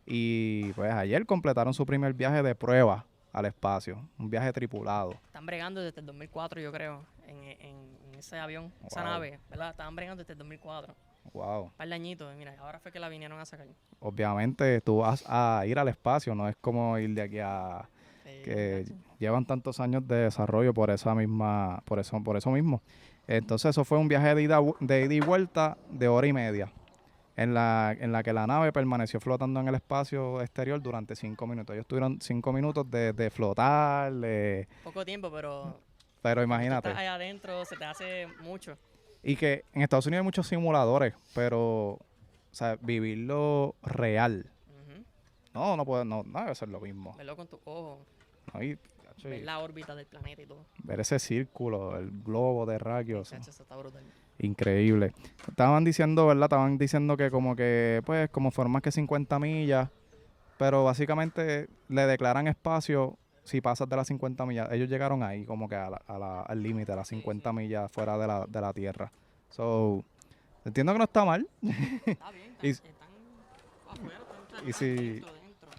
Y 0.06 0.72
pues 0.74 0.94
ayer 0.94 1.26
completaron 1.26 1.74
su 1.74 1.86
primer 1.86 2.14
viaje 2.14 2.44
de 2.44 2.56
prueba 2.56 3.06
al 3.32 3.46
espacio, 3.46 3.98
un 4.20 4.30
viaje 4.30 4.52
tripulado. 4.54 5.12
Están 5.28 5.46
bregando 5.46 5.82
desde 5.82 6.02
el 6.02 6.06
2004, 6.06 6.62
yo 6.62 6.72
creo, 6.72 7.06
en, 7.28 7.38
en- 7.44 7.94
en 8.14 8.16
ese 8.20 8.38
avión, 8.38 8.72
esa 8.86 9.02
Wow. 9.02 9.10
nave, 9.12 9.40
¿verdad? 9.50 9.72
Estaban 9.72 9.96
bregando 9.96 10.22
desde 10.22 10.34
el 10.34 10.40
2004. 10.40 10.94
Wow. 11.32 11.64
Un 11.66 11.72
par 11.72 11.88
de 11.88 11.96
añitos, 11.96 12.34
y 12.34 12.38
mira, 12.38 12.56
ahora 12.60 12.80
fue 12.80 12.92
que 12.92 13.00
la 13.00 13.10
vinieron 13.10 13.40
a 13.40 13.46
sacar. 13.46 13.68
Obviamente 14.00 14.82
tú 14.82 14.98
vas 14.98 15.24
a 15.28 15.64
ir 15.66 15.80
al 15.80 15.88
espacio, 15.88 16.36
no 16.36 16.48
es 16.50 16.56
como 16.58 16.98
ir 17.00 17.14
de 17.14 17.22
aquí 17.22 17.40
a 17.40 17.90
que 18.44 18.86
llevan 19.20 19.46
tantos 19.46 19.80
años 19.80 20.06
de 20.06 20.16
desarrollo 20.18 20.74
por 20.74 20.90
esa 20.90 21.16
misma, 21.16 21.82
por 21.86 22.00
eso, 22.00 22.22
por 22.22 22.36
eso 22.36 22.52
mismo. 22.52 22.82
Entonces 23.26 23.70
eso 23.70 23.86
fue 23.86 23.98
un 23.98 24.10
viaje 24.10 24.36
de 24.36 24.42
ida, 24.44 24.60
de 24.82 25.06
ida 25.06 25.14
y 25.14 25.20
vuelta 25.22 25.78
de 25.90 26.10
hora 26.10 26.28
y 26.28 26.34
media, 26.34 26.70
en 27.38 27.54
la, 27.54 27.96
en 27.98 28.12
la 28.12 28.22
que 28.22 28.34
la 28.34 28.46
nave 28.46 28.74
permaneció 28.74 29.22
flotando 29.22 29.62
en 29.62 29.70
el 29.70 29.76
espacio 29.76 30.42
exterior 30.42 30.82
durante 30.82 31.16
cinco 31.16 31.48
minutos. 31.48 31.74
Ellos 31.74 31.88
tuvieron 31.88 32.20
cinco 32.22 32.52
minutos 32.52 32.90
de, 32.92 33.14
de 33.14 33.30
flotar, 33.30 34.12
de- 34.12 34.68
Poco 34.84 35.06
tiempo, 35.06 35.32
pero 35.32 35.80
pero 36.22 36.44
imagínate. 36.44 36.90
estás 36.90 37.02
allá 37.02 37.16
adentro, 37.16 37.64
se 37.66 37.78
te 37.78 37.86
hace 37.86 38.28
mucho. 38.42 38.78
Y 39.24 39.36
que 39.36 39.66
en 39.74 39.82
Estados 39.82 40.06
Unidos 40.06 40.22
hay 40.22 40.26
muchos 40.26 40.48
simuladores, 40.48 41.14
pero 41.34 42.00
o 42.54 42.56
sea, 42.56 42.78
vivirlo 42.82 43.76
real. 43.82 44.46
No, 45.54 45.78
no 45.78 45.86
puede, 45.86 46.04
no, 46.06 46.24
no 46.24 46.40
debe 46.40 46.56
ser 46.56 46.70
lo 46.70 46.80
mismo. 46.80 47.16
Verlo 47.16 47.36
con 47.36 47.48
chacho, 47.48 48.00
y 48.62 48.78
ver 49.24 49.44
la 49.44 49.60
órbita 49.60 49.96
del 49.96 50.06
planeta 50.08 50.42
y 50.42 50.46
todo. 50.46 50.66
ver 50.84 51.00
ese 51.00 51.20
círculo, 51.20 51.98
el 51.98 52.12
globo 52.24 52.66
de 52.66 52.78
rayos. 52.80 53.30
Chacho, 53.30 53.50
eso 53.50 53.64
está 53.64 53.76
brutal. 53.76 54.04
Increíble. 54.40 55.14
Estaban 55.48 55.84
diciendo, 55.84 56.28
¿verdad? 56.28 56.46
Estaban 56.46 56.78
diciendo 56.78 57.18
que 57.18 57.30
como 57.32 57.56
que, 57.56 58.02
pues, 58.06 58.30
como 58.30 58.52
fueron 58.52 58.72
más 58.72 58.82
que 58.82 58.92
50 58.92 59.40
millas, 59.40 59.90
pero 60.58 60.84
básicamente 60.84 61.70
le 61.88 62.08
declaran 62.08 62.48
espacio 62.48 63.18
si 63.44 63.62
pasas 63.62 63.88
de 63.90 63.96
las 63.96 64.08
50 64.08 64.46
millas, 64.46 64.70
ellos 64.72 64.90
llegaron 64.90 65.22
ahí 65.24 65.46
como 65.46 65.68
que 65.68 65.76
a 65.76 65.90
la- 65.90 66.02
a 66.08 66.18
la- 66.18 66.42
al 66.42 66.62
límite, 66.64 66.92
a 66.92 66.96
las 66.96 67.08
Sí, 67.08 67.16
50 67.16 67.52
millas 67.54 67.92
fuera 67.92 68.18
de 68.18 68.28
la, 68.28 68.46
de 68.48 68.62
la 68.62 68.72
Tierra. 68.74 69.12
So, 69.50 70.04
entiendo 70.66 70.94
que 70.94 70.98
no 71.00 71.04
está 71.06 71.26
mal. 71.26 71.48
Está 72.06 72.32
bien, 72.32 72.56
Y- 72.64 72.70
están, 72.70 72.92
afuera, 73.90 74.18
están, 74.50 74.70
y 74.70 74.74
si- 74.74 74.96
dentro, 74.96 75.34
dentro. 75.34 75.70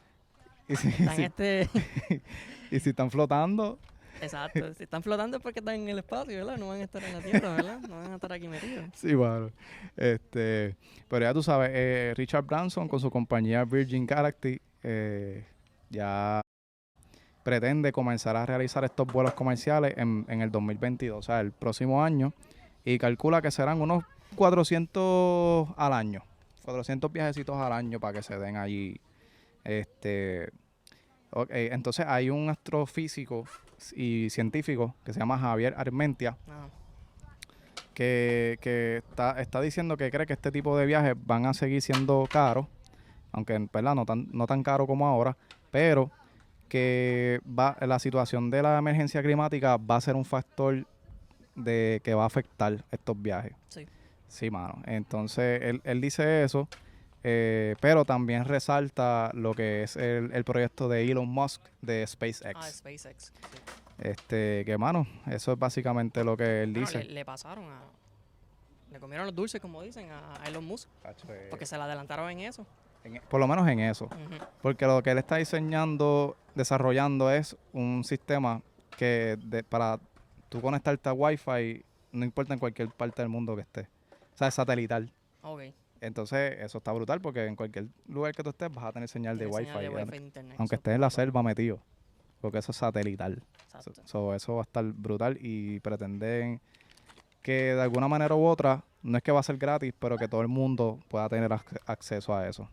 Y 0.69 0.77
si, 0.77 0.89
Están 0.89 1.17
si- 1.17 1.23
este, 1.23 1.69
y 2.71 2.81
si 2.81 2.91
están 2.91 3.11
flotando, 3.11 3.79
exacto, 4.21 4.75
si 4.75 4.85
están 4.85 5.03
flotando 5.03 5.37
es 5.39 5.43
porque 5.43 5.59
están 5.61 5.75
en 5.77 5.89
el 5.89 5.99
espacio, 5.99 6.37
¿verdad? 6.37 6.57
No 6.59 6.69
van 6.69 6.81
a 6.81 6.85
estar 6.85 7.03
en 7.03 7.13
la 7.15 7.21
Tierra, 7.21 7.55
¿verdad? 7.57 7.81
No 7.89 7.97
van 7.97 8.13
a 8.13 8.15
estar 8.17 8.33
aquí 8.33 8.49
metidos. 8.49 8.87
sí, 8.95 9.15
bueno. 9.15 9.51
Este, 9.97 10.77
pero 11.09 11.25
ya 11.25 11.33
tú 11.35 11.43
sabes, 11.43 11.71
eh, 11.73 12.13
Richard 12.17 12.45
Branson 12.45 12.89
con 12.89 13.01
su 13.01 13.11
compañía 13.11 13.65
Virgin 13.65 14.07
Galactic 14.07 14.61
eh, 14.83 15.45
ya 15.91 16.41
pretende 17.45 17.93
comenzar 17.93 18.37
a 18.37 18.45
realizar 18.47 18.85
estos 18.85 19.07
vuelos 19.07 19.35
comerciales 19.35 19.95
en, 19.97 20.25
en 20.29 20.41
el 20.41 20.51
2022, 20.51 21.19
o 21.19 21.23
sea, 21.23 21.41
el 21.41 21.53
próximo 21.53 22.03
año, 22.03 22.33
y 22.85 22.99
calcula 22.99 23.41
que 23.43 23.51
serán 23.51 23.81
unos 23.81 24.03
400 24.35 25.69
al 25.77 25.93
año, 25.93 26.23
400 26.65 27.13
viajecitos 27.13 27.57
al 27.57 27.73
año 27.73 28.01
para 28.01 28.15
que 28.15 28.23
se 28.23 28.39
den 28.39 28.57
allí. 28.57 29.01
Este, 29.63 30.51
ok, 31.31 31.51
entonces 31.51 32.07
hay 32.09 32.31
un 32.31 32.49
astrofísico 32.49 33.45
y 33.95 34.31
científico 34.31 34.95
que 35.05 35.13
se 35.13 35.21
llama 35.21 35.39
Javier 35.39 35.75
Armentia, 35.77 36.39
que, 37.93 38.59
que 38.63 39.03
está, 39.09 39.41
está 39.41 39.61
diciendo 39.61 39.97
que 39.99 40.11
cree 40.11 40.27
que 40.27 40.33
este 40.33 40.51
tipo 40.51 40.77
de 40.79 40.87
viajes 40.87 41.15
van 41.27 41.45
a 41.45 41.53
seguir 41.53 41.83
siendo 41.83 42.27
caros, 42.31 42.67
aunque 43.33 43.69
¿verdad? 43.71 43.95
No, 43.95 44.07
tan, 44.07 44.29
no 44.33 44.47
tan 44.47 44.63
caro 44.63 44.87
como 44.87 45.07
ahora, 45.07 45.37
pero 45.71 46.11
que 46.69 47.41
va, 47.47 47.77
la 47.81 47.99
situación 47.99 48.51
de 48.51 48.63
la 48.63 48.79
emergencia 48.79 49.23
climática 49.23 49.77
va 49.77 49.97
a 49.97 50.01
ser 50.01 50.17
un 50.17 50.25
factor 50.25 50.87
de 51.55 52.01
que 52.05 52.15
va 52.15 52.25
a 52.25 52.27
afectar 52.27 52.85
estos 52.91 53.21
viajes. 53.21 53.53
sí. 53.69 53.87
Sí, 54.27 54.51
mano. 54.51 54.83
Entonces, 54.87 55.63
él, 55.63 55.81
él 55.85 56.01
dice 56.01 56.43
eso, 56.43 56.67
eh, 57.23 57.77
pero 57.81 58.05
también 58.05 58.45
resalta 58.45 59.31
lo 59.33 59.55
que 59.55 59.85
es 59.85 59.95
el, 59.95 60.33
el 60.33 60.43
proyecto 60.43 60.89
de 60.89 61.09
Elon 61.09 61.29
Musk 61.29 61.63
de 61.83 62.05
SpaceX. 62.05 62.57
Ah, 62.57 62.63
SpaceX. 62.69 63.27
sí. 63.27 63.33
Este, 64.01 64.65
que, 64.67 64.77
mano, 64.77 65.07
eso 65.31 65.53
es 65.53 65.59
básicamente 65.59 66.25
lo 66.25 66.37
que 66.37 66.65
él 66.65 66.73
Bueno, 66.73 66.87
dice. 66.89 67.05
le, 67.05 67.15
le 67.15 67.25
pasaron 67.25 67.65
a... 67.67 67.81
Le 68.91 68.99
comieron 68.99 69.27
los 69.27 69.35
dulces, 69.37 69.61
como 69.61 69.83
dicen, 69.83 70.09
a 70.11 70.43
Elon 70.49 70.65
Musk, 70.65 70.89
eh, 71.29 71.47
porque 71.49 71.65
se 71.67 71.77
le 71.77 71.83
adelantaron 71.85 72.29
en 72.31 72.41
eso. 72.41 72.67
En- 73.05 73.21
por 73.29 73.39
lo 73.41 73.47
menos 73.47 73.67
en 73.69 73.81
eso. 73.81 74.09
Porque 74.63 74.87
lo 74.87 75.03
que 75.03 75.11
él 75.11 75.19
está 75.19 75.37
diseñando, 75.37 76.37
desarrollando 76.55 77.31
es 77.31 77.57
un 77.73 78.03
sistema 78.05 78.63
que 78.97 79.37
de- 79.45 79.63
para 79.63 79.99
tú 80.49 80.61
conectarte 80.61 81.09
a 81.09 81.13
Wi-Fi, 81.13 81.85
no 82.13 82.25
importa 82.25 82.55
en 82.55 82.61
cualquier 82.61 82.89
parte 82.91 83.23
del 83.23 83.29
mundo 83.29 83.55
que 83.57 83.63
estés. 83.63 83.87
O 84.35 84.37
sea, 84.37 84.49
es 84.49 84.55
satelital. 84.55 85.13
Ok. 85.43 85.63
Entonces, 86.01 86.57
eso 86.61 86.79
está 86.79 86.93
brutal 86.93 87.21
porque 87.21 87.47
en 87.47 87.57
cualquier 87.57 87.87
lugar 88.09 88.35
que 88.35 88.43
tú 88.43 88.51
estés 88.51 88.73
vas 88.73 88.85
a 88.85 88.93
tener 88.93 89.09
señal 89.09 89.39
de 89.39 89.47
Wi-Fi. 89.47 89.71
de 89.81 89.89
Wi-Fi 89.89 90.17
internet. 90.19 90.57
aunque 90.59 90.77
estés 90.77 90.95
en 90.95 91.01
la 91.01 91.11
selva 91.11 91.43
metido. 91.43 91.81
Porque 92.41 92.59
eso 92.59 92.73
es 92.73 92.77
satelital. 92.77 93.43
So- 94.05 94.35
eso 94.35 94.55
va 94.57 94.61
a 94.61 94.65
estar 94.65 94.85
brutal 94.85 95.39
y 95.41 95.81
pretenden 95.81 96.61
que 97.43 97.75
de 97.75 97.81
alguna 97.83 98.07
manera 98.07 98.35
u 98.35 98.45
otra, 98.45 98.85
no 99.03 99.17
es 99.17 99.23
que 99.23 99.33
va 99.33 99.41
a 99.41 99.43
ser 99.43 99.57
gratis, 99.57 99.93
pero 99.99 100.17
que 100.19 100.29
todo 100.29 100.43
el 100.43 100.49
mundo 100.49 101.01
pueda 101.09 101.29
tener 101.29 101.51
ac- 101.51 101.81
acceso 101.87 102.35
a 102.35 102.47
eso. 102.49 102.69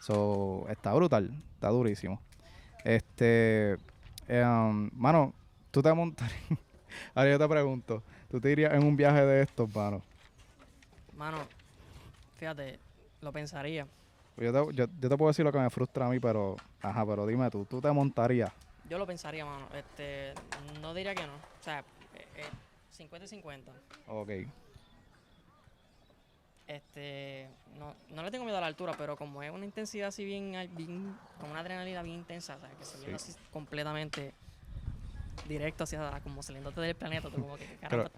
So, 0.00 0.66
está 0.68 0.92
brutal, 0.94 1.30
está 1.54 1.68
durísimo. 1.68 2.20
Este, 2.84 3.76
eh, 4.28 4.44
um, 4.44 4.90
mano, 4.94 5.32
tú 5.70 5.82
te 5.82 5.92
montarías, 5.92 6.40
ahora 7.14 7.30
yo 7.30 7.38
te 7.38 7.48
pregunto, 7.48 8.02
¿tú 8.30 8.40
te 8.40 8.50
irías 8.50 8.74
en 8.74 8.84
un 8.84 8.96
viaje 8.96 9.24
de 9.24 9.42
estos, 9.42 9.72
mano? 9.74 10.02
Mano, 11.16 11.38
fíjate, 12.38 12.78
lo 13.20 13.32
pensaría. 13.32 13.86
Yo 14.36 14.52
te, 14.52 14.74
yo, 14.74 14.86
yo 15.00 15.08
te 15.08 15.16
puedo 15.16 15.28
decir 15.28 15.44
lo 15.44 15.52
que 15.52 15.58
me 15.58 15.70
frustra 15.70 16.06
a 16.06 16.08
mí, 16.08 16.18
pero, 16.18 16.56
ajá, 16.80 17.06
pero 17.06 17.26
dime 17.26 17.48
tú, 17.50 17.64
¿tú 17.64 17.80
te 17.80 17.92
montarías? 17.92 18.50
Yo 18.88 18.98
lo 18.98 19.06
pensaría, 19.06 19.44
mano. 19.44 19.68
Este, 19.74 20.34
no 20.80 20.92
diría 20.94 21.14
que 21.14 21.26
no. 21.26 21.34
O 21.34 21.62
sea, 21.62 21.80
eh, 22.14 22.26
eh, 22.36 22.44
50 22.90 23.24
y 23.24 23.28
50. 23.28 23.72
Ok, 24.08 24.30
Este, 26.76 27.48
no, 27.78 27.94
no 28.14 28.22
le 28.22 28.30
tengo 28.30 28.44
miedo 28.44 28.56
a 28.56 28.60
la 28.62 28.66
altura, 28.66 28.94
pero 28.96 29.14
como 29.16 29.42
es 29.42 29.50
una 29.50 29.64
intensidad 29.66 30.08
así 30.08 30.24
bien, 30.24 30.52
bien 30.74 31.14
con 31.38 31.50
una 31.50 31.60
adrenalina 31.60 32.02
bien 32.02 32.16
intensa, 32.16 32.56
o 32.56 32.60
sea, 32.60 32.68
que 32.70 32.84
se 32.84 32.98
viene 32.98 33.14
así 33.16 33.34
completamente 33.52 34.32
directo 35.46 35.84
hacia 35.84 36.18
como 36.22 36.42
saliéndote 36.42 36.80
del 36.80 36.94
planeta, 36.94 37.28
tú 37.28 37.40
como 37.40 37.56
que, 37.56 37.66
¿qué 37.66 37.76
caramba, 37.76 38.10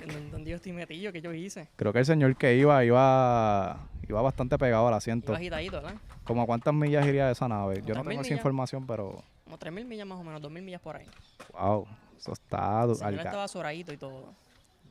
¿en 0.00 0.30
dónde- 0.30 0.50
yo 0.50 0.56
estoy 0.56 0.72
metido? 0.72 1.12
¿Qué 1.12 1.20
yo 1.20 1.32
hice? 1.34 1.68
creo 1.76 1.92
que 1.92 1.98
el 1.98 2.06
señor 2.06 2.34
que 2.36 2.56
iba, 2.56 2.82
iba, 2.84 3.76
iba 4.08 4.22
bastante 4.22 4.56
pegado 4.56 4.88
al 4.88 4.94
asiento. 4.94 5.32
Iba 5.32 5.38
agitadito, 5.38 5.82
¿verdad? 5.82 6.00
¿Como 6.24 6.42
a 6.42 6.46
cuántas 6.46 6.72
millas 6.72 7.06
iría 7.06 7.30
esa 7.30 7.46
nave? 7.48 7.82
Yo 7.84 7.94
no 7.94 8.02
3.000 8.02 8.08
tengo 8.08 8.22
esa 8.22 8.34
información, 8.34 8.86
pero, 8.86 9.22
Como 9.44 9.58
3.000 9.58 9.84
millas 9.86 10.06
más 10.06 10.18
o 10.18 10.24
menos, 10.24 10.40
2.000 10.40 10.62
millas 10.62 10.80
por 10.80 10.96
ahí. 10.96 11.06
wow, 11.52 11.86
eso 12.16 12.32
está... 12.32 12.84
El 12.84 12.94
señor 12.96 13.14
estaba 13.26 13.48
zoradito 13.48 13.92
y 13.92 13.96
todo. 13.98 14.32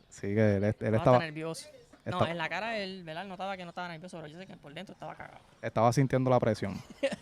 Sí, 0.10 0.28
que 0.36 0.58
él, 0.58 0.64
él 0.64 0.70
Estaba, 0.70 0.98
estaba, 0.98 1.20
nervioso. 1.20 1.68
No, 2.12 2.18
estaba- 2.18 2.32
en 2.32 2.38
la 2.38 2.50
cara 2.50 2.78
él, 2.78 3.04
¿verdad? 3.04 3.26
Notaba 3.26 3.56
que 3.58 3.64
no 3.64 3.70
estaba 3.70 3.88
nervioso, 3.88 4.18
pero 4.18 4.28
yo 4.32 4.38
sé 4.40 4.48
que 4.48 4.56
por 4.58 4.74
dentro 4.74 4.94
estaba 4.94 5.16
cagado. 5.16 5.40
estaba 5.62 5.92
sintiendo 5.94 6.30
la 6.30 6.40
presión. 6.40 6.76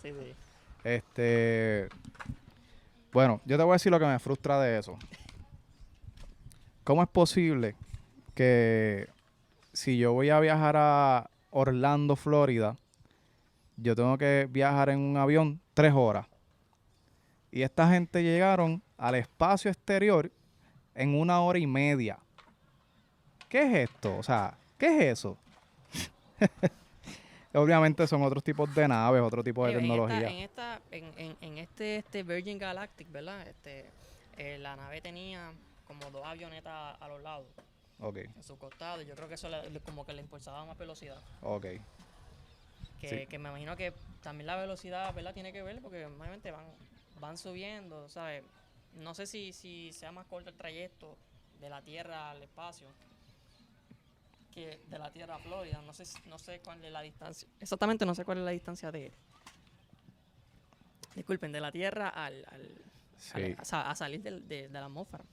Sí, 0.00 0.12
sí. 0.12 0.34
Este. 0.84 1.88
Bueno, 3.12 3.40
yo 3.44 3.56
te 3.56 3.64
voy 3.64 3.72
a 3.72 3.74
decir 3.74 3.90
lo 3.90 3.98
que 3.98 4.06
me 4.06 4.18
frustra 4.20 4.60
de 4.60 4.78
eso. 4.78 4.96
¿Cómo 6.84 7.02
es 7.02 7.08
posible 7.08 7.74
que 8.34 9.08
si 9.72 9.98
yo 9.98 10.12
voy 10.12 10.30
a 10.30 10.40
viajar 10.40 10.76
a 10.76 11.30
Orlando, 11.50 12.16
Florida, 12.16 12.76
yo 13.76 13.94
tengo 13.94 14.16
que 14.18 14.48
viajar 14.50 14.88
en 14.90 14.98
un 15.00 15.16
avión 15.16 15.60
tres 15.74 15.92
horas? 15.94 16.26
Y 17.50 17.62
esta 17.62 17.88
gente 17.90 18.22
llegaron 18.22 18.82
al 18.96 19.14
espacio 19.16 19.70
exterior 19.70 20.30
en 20.94 21.14
una 21.18 21.40
hora 21.40 21.58
y 21.58 21.66
media. 21.66 22.18
¿Qué 23.52 23.60
es 23.84 23.90
esto? 23.90 24.16
O 24.16 24.22
sea, 24.22 24.56
¿qué 24.78 24.86
es 25.10 25.18
eso? 25.18 25.36
Obviamente 27.54 28.06
son 28.06 28.22
otros 28.22 28.42
tipos 28.42 28.74
de 28.74 28.88
naves, 28.88 29.20
otro 29.20 29.44
tipo 29.44 29.66
de 29.66 29.72
en 29.74 29.80
tecnología. 29.80 30.20
esta- 30.30 30.80
En, 30.90 31.04
esta, 31.04 31.36
en, 31.42 31.58
este, 31.58 31.96
este 31.96 32.22
Virgin 32.22 32.58
Galactic, 32.58 33.12
¿verdad? 33.12 33.46
Este, 33.46 33.84
eh, 34.38 34.56
la 34.58 34.74
nave 34.74 35.02
tenía 35.02 35.52
como 35.86 36.10
dos 36.10 36.24
avionetas 36.24 36.96
a 36.98 37.08
los 37.08 37.20
lados, 37.22 37.46
Ok, 38.00 38.16
en 38.16 38.42
su 38.42 38.56
costado. 38.56 39.02
Yo 39.02 39.14
creo 39.14 39.28
que 39.28 39.34
eso 39.34 39.50
le- 39.50 39.68
le- 39.68 39.80
como 39.80 40.06
que 40.06 40.14
le 40.14 40.22
impulsaba 40.22 40.64
más 40.64 40.78
velocidad. 40.78 41.18
ok. 41.42 41.66
Que, 43.00 43.08
Sí. 43.08 43.26
que 43.26 43.38
me 43.38 43.50
imagino 43.50 43.76
que 43.76 43.92
también 44.22 44.46
la 44.46 44.56
velocidad, 44.56 45.12
¿verdad? 45.12 45.34
Tiene 45.34 45.52
que 45.52 45.62
ver 45.62 45.82
porque 45.82 46.06
obviamente 46.06 46.52
van, 46.52 46.64
van 47.20 47.36
subiendo, 47.36 48.08
¿sabes? 48.08 48.44
No 48.94 49.12
sé 49.12 49.26
si, 49.26 49.52
si 49.52 49.92
sea 49.92 50.10
más 50.10 50.24
corto 50.26 50.48
el 50.48 50.56
trayecto 50.56 51.18
de 51.60 51.68
la 51.68 51.82
Tierra 51.82 52.30
al 52.30 52.42
espacio 52.42 52.86
que 54.52 54.80
de 54.86 54.98
la 54.98 55.10
Tierra 55.12 55.36
a 55.36 55.38
Florida. 55.38 55.80
No 55.82 55.92
sé, 55.92 56.04
no 56.28 56.38
sé 56.38 56.60
cuál 56.64 56.84
es 56.84 56.92
la 56.92 57.00
distancia. 57.02 57.48
Exactamente 57.60 58.06
no 58.06 58.14
sé 58.14 58.24
cuál 58.24 58.38
es 58.38 58.44
la 58.44 58.50
distancia 58.52 58.92
de... 58.92 59.12
Disculpen, 61.16 61.52
de 61.52 61.60
la 61.60 61.72
Tierra 61.72 62.08
al... 62.08 62.44
al- 62.50 62.82
Sí. 63.16 63.30
al- 63.40 63.56
a, 63.60 63.64
sa- 63.64 63.88
a 63.90 63.94
salir 63.94 64.20
del- 64.22 64.48
de, 64.48 64.62
de 64.68 64.72
la 64.80 64.86
atmósfera. 64.86 65.24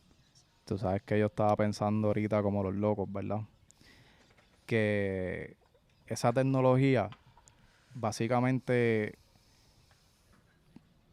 Tú 0.65 0.77
sabes 0.77 1.01
que 1.01 1.17
yo 1.17 1.25
estaba 1.25 1.55
pensando 1.55 2.09
ahorita 2.09 2.43
como 2.43 2.61
los 2.61 2.75
locos, 2.75 3.11
¿verdad? 3.11 3.39
Que 4.67 5.57
esa 6.05 6.31
tecnología, 6.31 7.09
básicamente, 7.95 9.17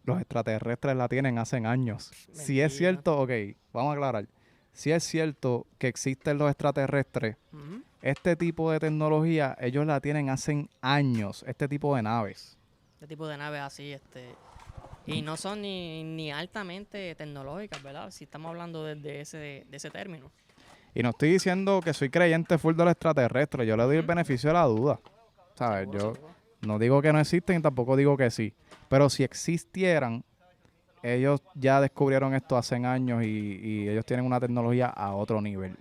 los 0.05 0.21
extraterrestres 0.21 0.95
la 0.97 1.09
tienen 1.09 1.39
hace 1.39 1.57
años. 1.59 2.11
Si 2.33 2.61
es 2.61 2.77
cierto, 2.77 3.21
ok, 3.21 3.31
vamos 3.73 3.91
a 3.91 3.95
aclarar. 3.95 4.29
Si 4.75 4.93
es 4.93 5.03
cierto 5.05 5.67
que 5.79 5.89
existen 5.89 6.37
los 6.37 6.51
extraterrestres. 6.51 7.37
Este 8.07 8.37
tipo 8.37 8.71
de 8.71 8.79
tecnología 8.79 9.57
ellos 9.61 9.85
la 9.85 10.01
tienen 10.01 10.31
hace 10.31 10.69
años, 10.81 11.45
este 11.49 11.67
tipo 11.67 11.97
de 11.97 12.03
naves. 12.03 12.57
Este 12.95 13.09
tipo 13.09 13.27
de 13.27 13.37
naves 13.37 13.61
así, 13.61 13.93
este... 13.93 14.29
Y 15.07 15.23
no 15.23 15.37
son 15.37 15.63
ni, 15.63 16.05
ni 16.05 16.31
altamente 16.31 17.15
tecnológicas, 17.17 17.83
¿verdad? 17.83 18.13
Si 18.13 18.25
estamos 18.25 18.51
hablando 18.51 18.85
de, 18.85 18.95
de 18.95 19.21
ese, 19.23 19.67
de 19.69 19.77
ese 19.77 19.91
término. 19.91 20.31
Y 20.95 21.03
no 21.03 21.11
estoy 21.11 21.31
diciendo 21.33 21.81
que 21.83 21.93
soy 21.93 22.09
creyente 22.09 22.59
full 22.59 22.77
de 22.77 22.85
los 22.85 22.93
extraterrestres, 22.93 23.67
yo 23.67 23.77
le 23.77 23.83
doy 23.83 23.97
el 23.97 24.07
beneficio 24.07 24.51
de 24.51 24.55
la 24.55 24.65
duda. 24.65 25.01
¿Sabes? 25.55 25.89
Yo. 25.93 26.13
No 26.61 26.79
digo 26.79 27.03
que 27.03 27.13
no 27.13 27.19
existen 27.19 27.59
y 27.59 27.63
tampoco 27.63 27.97
digo 27.97 28.17
que 28.17 28.31
sí. 28.31 28.55
Pero 28.89 29.11
si 29.11 29.25
existieran, 29.25 30.25
ellos 31.03 31.43
ya 31.55 31.81
descubrieron 31.81 32.35
esto 32.35 32.57
hace 32.57 32.77
años 32.77 33.25
y, 33.25 33.59
y 33.63 33.89
ellos 33.89 34.07
tienen 34.07 34.27
una 34.27 34.39
tecnología 34.39 34.87
a 34.87 35.15
otro 35.15 35.41
nivel. 35.41 35.77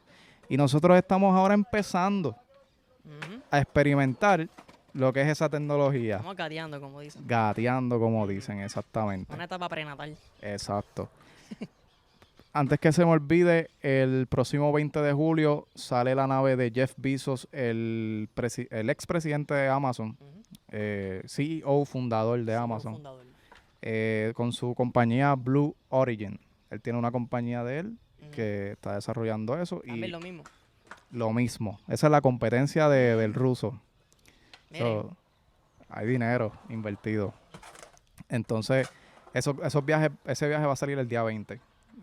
Y 0.49 0.57
nosotros 0.57 0.97
estamos 0.97 1.35
ahora 1.35 1.53
empezando 1.53 2.35
a 3.51 3.59
experimentar 3.59 4.47
lo 4.93 5.11
que 5.11 5.21
es 5.21 5.27
esa 5.27 5.49
tecnología. 5.49 6.15
Estamos 6.17 6.37
gateando, 6.37 6.79
como 6.79 7.01
dicen. 7.01 7.23
Gateando, 7.27 7.99
como 7.99 8.25
dicen, 8.27 8.59
exactamente. 8.61 9.33
Una 9.33 9.43
etapa 9.45 9.67
prenatal. 9.67 10.15
Exacto. 10.41 11.09
Antes 12.53 12.79
que 12.79 12.91
se 12.93 13.03
me 13.03 13.11
olvide, 13.11 13.69
el 13.81 14.27
próximo 14.27 14.71
20 14.71 15.01
de 15.01 15.11
julio 15.13 15.67
sale 15.75 16.15
la 16.15 16.25
nave 16.27 16.55
de 16.55 16.71
Jeff 16.73 16.93
Bezos, 16.95 17.47
el, 17.51 18.29
el 18.69 18.89
expresidente 18.89 19.53
de 19.53 19.67
Amazon, 19.67 20.17
eh, 20.71 21.21
CEO, 21.27 21.83
fundador 21.85 22.39
de 22.39 22.53
CEO 22.53 22.61
Amazon, 22.61 22.93
fundador. 22.93 23.25
eh, 23.81 24.31
con 24.35 24.53
su 24.53 24.73
compañía 24.73 25.35
Blue 25.35 25.75
Origin. 25.89 26.39
Él 26.69 26.81
tiene 26.81 26.97
una 26.97 27.11
compañía 27.11 27.63
de 27.65 27.79
él 27.79 27.97
Que 28.31 28.71
está 28.71 28.95
desarrollando 28.95 29.59
eso 29.61 29.81
y 29.85 29.91
lo 30.07 30.19
mismo. 30.19 30.43
lo 31.11 31.33
mismo. 31.33 31.79
Esa 31.87 32.07
es 32.07 32.11
la 32.11 32.21
competencia 32.21 32.89
de- 32.89 33.15
del 33.15 33.33
ruso. 33.33 33.79
So, 34.73 35.15
hay 35.89 36.07
dinero 36.07 36.51
invertido. 36.69 37.33
Entonces, 38.29 38.89
eso- 39.33 39.55
esos 39.63 39.85
viajes, 39.85 40.11
ese 40.25 40.47
viaje 40.47 40.65
va 40.65 40.73
a 40.73 40.77
salir 40.77 40.97
el 40.99 41.07
día 41.07 41.23
20 41.23 41.59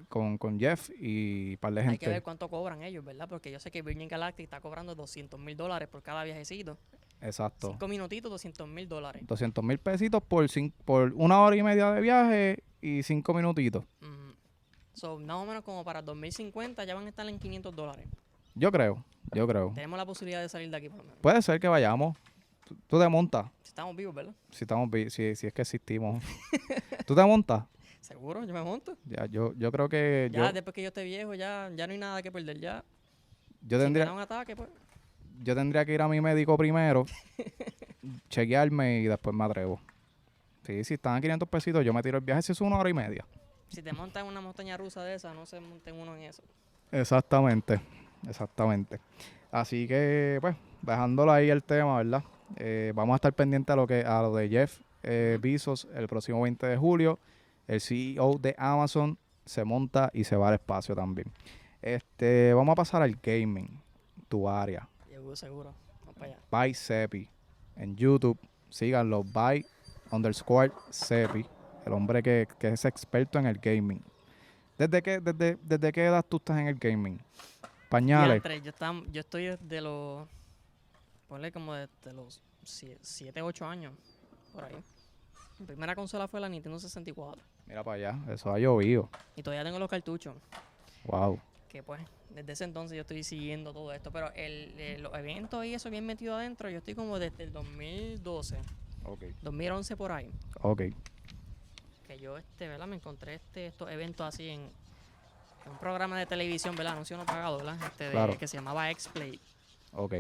con, 0.09 0.39
con 0.39 0.59
Jeff 0.59 0.91
y 0.99 1.57
par 1.57 1.73
de 1.75 1.81
hay 1.81 1.87
que 1.87 1.91
gente. 1.93 2.09
ver 2.09 2.23
cuánto 2.23 2.49
cobran 2.49 2.83
ellos, 2.83 3.05
¿verdad? 3.05 3.29
Porque 3.29 3.51
yo 3.51 3.59
sé 3.59 3.71
que 3.71 3.83
Virgin 3.83 4.09
Galactic 4.09 4.45
está 4.45 4.61
cobrando 4.61 4.95
200 4.95 5.39
mil 5.41 5.57
dólares 5.57 5.89
por 5.89 6.03
cada 6.03 6.25
viajecito. 6.25 6.79
Exacto. 7.21 7.71
Cinco 7.73 7.89
minutitos, 7.89 8.31
200 8.31 8.67
mil 8.69 8.89
dólares. 8.89 9.23
200 9.27 9.63
mil 9.65 9.79
pesitos 9.79 10.23
por, 10.23 10.45
cin- 10.47 10.73
por 10.85 11.13
una 11.15 11.41
hora 11.41 11.57
y 11.57 11.63
media 11.63 11.93
de 11.93 12.01
viaje 12.01 12.63
y 12.81 13.03
cinco 13.05 13.33
minutitos. 13.33 13.85
Ujú. 14.01 14.32
So, 14.95 15.19
más 15.19 15.37
o 15.37 15.47
menos 15.47 15.65
como 15.65 15.85
para 15.85 16.03
2050 16.03 16.85
ya 16.85 16.95
van 16.95 17.07
a 17.07 17.09
estar 17.09 17.27
en 17.29 17.39
500 17.39 17.75
dólares. 17.75 18.07
Yo 18.55 18.71
creo, 18.71 19.03
yo 19.35 19.47
creo. 19.47 19.73
Tenemos 19.75 19.97
la 19.99 20.05
posibilidad 20.07 20.41
de 20.43 20.49
salir 20.49 20.71
de 20.71 20.77
aquí 20.77 20.89
por 20.89 20.99
lo 20.99 21.05
menos. 21.05 21.19
Puede 21.21 21.41
ser 21.43 21.59
que 21.61 21.69
vayamos. 21.69 22.17
Tú- 22.65 22.77
Tú 22.87 22.99
te 23.01 23.09
montas, 23.09 23.47
Si 23.63 23.69
estamos 23.71 23.97
vivos, 23.97 24.15
¿verdad? 24.15 24.35
si 24.51 24.65
estamos 24.65 24.91
vi- 24.91 25.11
si, 25.11 25.35
si 25.35 25.47
es 25.47 25.53
que 25.53 25.63
existimos. 25.63 26.23
¿Tú 27.07 27.15
te 27.15 27.25
montas? 27.25 27.65
Seguro, 28.01 28.45
yo 28.45 28.53
me 28.53 28.63
monto. 28.63 28.97
Ya, 29.07 29.27
yo, 29.27 29.53
yo 29.55 29.71
creo 29.73 29.89
que 29.89 30.29
Ya 30.33 30.47
yo, 30.49 30.53
después 30.53 30.75
que 30.75 30.83
yo 30.83 30.89
esté 30.89 31.05
viejo, 31.05 31.35
ya, 31.35 31.71
ya 31.75 31.87
no 31.87 31.93
hay 31.93 31.99
nada 31.99 32.23
que 32.23 32.31
perder. 32.31 32.59
Ya, 32.61 32.85
yo 33.63 33.69
si 33.69 33.69
me 33.69 33.79
da 33.79 33.85
tendría, 33.85 34.13
un 34.13 34.19
ataque, 34.21 34.55
pues. 34.57 34.69
yo 35.43 35.55
tendría 35.55 35.85
que 35.85 35.95
ir 35.95 36.03
a 36.03 36.09
mi 36.09 36.21
médico 36.21 36.57
primero, 36.57 37.05
chequearme 38.29 39.01
y 39.01 39.05
después 39.05 39.35
me 39.35 39.45
atrevo. 39.45 39.81
Sí, 40.67 40.85
si 40.85 40.95
están 40.95 41.17
a 41.17 41.21
500 41.21 41.49
pesitos, 41.49 41.85
yo 41.85 41.93
me 41.93 42.03
tiro 42.03 42.19
el 42.19 42.25
viaje 42.25 42.43
si 42.43 42.53
es 42.53 42.61
una 42.61 42.77
hora 42.79 42.89
y 42.91 42.95
media. 42.95 43.25
Si 43.73 43.83
te 43.83 43.93
montas 43.93 44.23
en 44.23 44.29
una 44.29 44.41
montaña 44.41 44.77
rusa 44.77 45.03
de 45.03 45.15
esa, 45.15 45.33
no 45.33 45.47
se 45.47 45.59
monten 45.59 45.99
uno 45.99 46.15
en 46.15 46.23
eso. 46.23 46.43
Exactamente, 46.91 47.81
exactamente. 48.29 49.01
Así 49.51 49.89
que, 49.89 50.39
pues, 50.41 50.57
dejándolo 50.83 51.33
ahí 51.33 51.49
el 51.49 51.63
tema, 51.63 51.97
¿verdad? 51.97 52.23
Eh, 52.57 52.93
vamos 52.95 53.15
a 53.15 53.17
estar 53.17 53.33
pendientes 53.33 53.73
a 53.73 53.77
lo 53.77 53.87
que 53.87 54.05
a 54.05 54.21
lo 54.21 54.35
de 54.35 54.49
Jeff 54.49 54.81
eh, 55.03 55.39
Bezos 55.41 55.89
el 55.95 56.07
próximo 56.07 56.43
20 56.43 56.67
de 56.67 56.77
julio. 56.77 57.19
El 57.67 57.81
CEO 57.81 58.39
de 58.39 58.55
Amazon 58.59 59.17
se 59.47 59.65
monta 59.65 60.11
y 60.13 60.25
se 60.25 60.37
va 60.37 60.49
al 60.49 60.55
espacio 60.55 60.95
también. 60.95 61.33
Este, 61.81 62.53
vamos 62.55 62.73
a 62.73 62.77
pasar 62.77 63.03
al 63.03 63.17
gaming, 63.23 63.81
tu 64.29 64.49
área. 64.49 64.87
Seguro, 65.09 65.37
seguro. 65.37 65.75
Vamos 66.01 66.15
para 66.15 66.33
allá. 66.33 66.39
by 66.51 66.75
Sepi 66.75 67.29
en 67.77 67.97
YouTube. 67.97 68.39
Síganlo, 68.69 69.25
by 69.25 69.65
underscore 70.11 70.73
Sepi, 70.91 71.45
el 71.87 71.93
hombre 71.93 72.23
que, 72.23 72.47
que 72.59 72.69
es 72.69 72.85
experto 72.85 73.39
en 73.39 73.47
el 73.47 73.59
gaming. 73.59 74.03
¿Desde 74.79 75.03
qué, 75.03 75.21
desde, 75.21 75.59
¿Desde 75.63 75.93
qué 75.93 76.05
edad 76.07 76.25
tú 76.29 76.39
estás 76.39 76.59
en 76.59 76.69
el 76.69 76.77
gaming? 76.77 77.21
Pañales. 77.89 78.43
Yo, 78.63 78.73
estam- 78.73 79.11
yo 79.11 79.21
estoy 79.21 79.45
desde 79.47 79.81
los. 79.81 80.27
Ponle 81.29 81.53
como 81.53 81.75
desde 81.75 82.13
los 82.15 82.43
7, 82.63 83.43
8 83.43 83.67
años. 83.67 83.93
Por 84.53 84.65
ahí. 84.65 84.77
Mi 85.59 85.67
primera 85.67 85.95
consola 85.95 86.27
fue 86.29 86.41
la 86.41 86.49
Nintendo 86.49 86.79
64. 86.79 87.43
Mira 87.67 87.85
para 87.85 87.95
allá, 87.97 88.33
eso 88.33 88.53
ha 88.53 88.59
llovido. 88.59 89.09
Y 89.37 89.43
todavía 89.43 89.65
tengo 89.65 89.79
los 89.79 89.89
cartuchos. 89.89 90.35
Wow. 91.05 91.39
Que 91.69 91.83
pues, 91.83 92.01
desde 92.31 92.53
ese 92.53 92.65
entonces 92.65 92.97
yo 92.97 93.03
estoy 93.03 93.23
siguiendo 93.25 93.73
todo 93.73 93.93
esto. 93.93 94.11
Pero 94.11 94.33
el, 94.35 94.75
eh, 94.79 94.99
los 95.01 95.15
eventos 95.15 95.65
y 95.65 95.75
eso 95.75 95.89
bien 95.91 96.05
metido 96.07 96.35
adentro, 96.35 96.69
yo 96.71 96.79
estoy 96.79 96.95
como 96.95 97.19
desde 97.19 97.45
el 97.45 97.53
2012, 97.53 98.59
Ok. 99.05 99.23
2011 99.43 99.97
por 99.97 100.13
ahí. 100.13 100.31
Ok. 100.63 100.83
Que 102.13 102.19
yo, 102.19 102.37
este, 102.37 102.69
¿verdad? 102.69 102.87
Me 102.87 102.97
encontré 102.97 103.37
este, 103.37 103.69
estos 103.69 103.91
eventos 103.91 104.27
así 104.27 104.47
en, 104.51 104.61
en 104.61 105.71
un 105.73 105.79
programa 105.79 106.19
de 106.19 106.27
televisión, 106.27 106.77
¿verdad? 106.77 106.93
Anuncio 106.93 107.17
no 107.17 107.25
pagado, 107.25 107.57
¿verdad? 107.57 107.79
Este, 107.87 108.05
de- 108.05 108.11
Claro. 108.11 108.37
que 108.37 108.47
se 108.47 108.59
llamaba 108.59 108.91
X-Play. 108.91 109.41
Ok. 109.95 110.13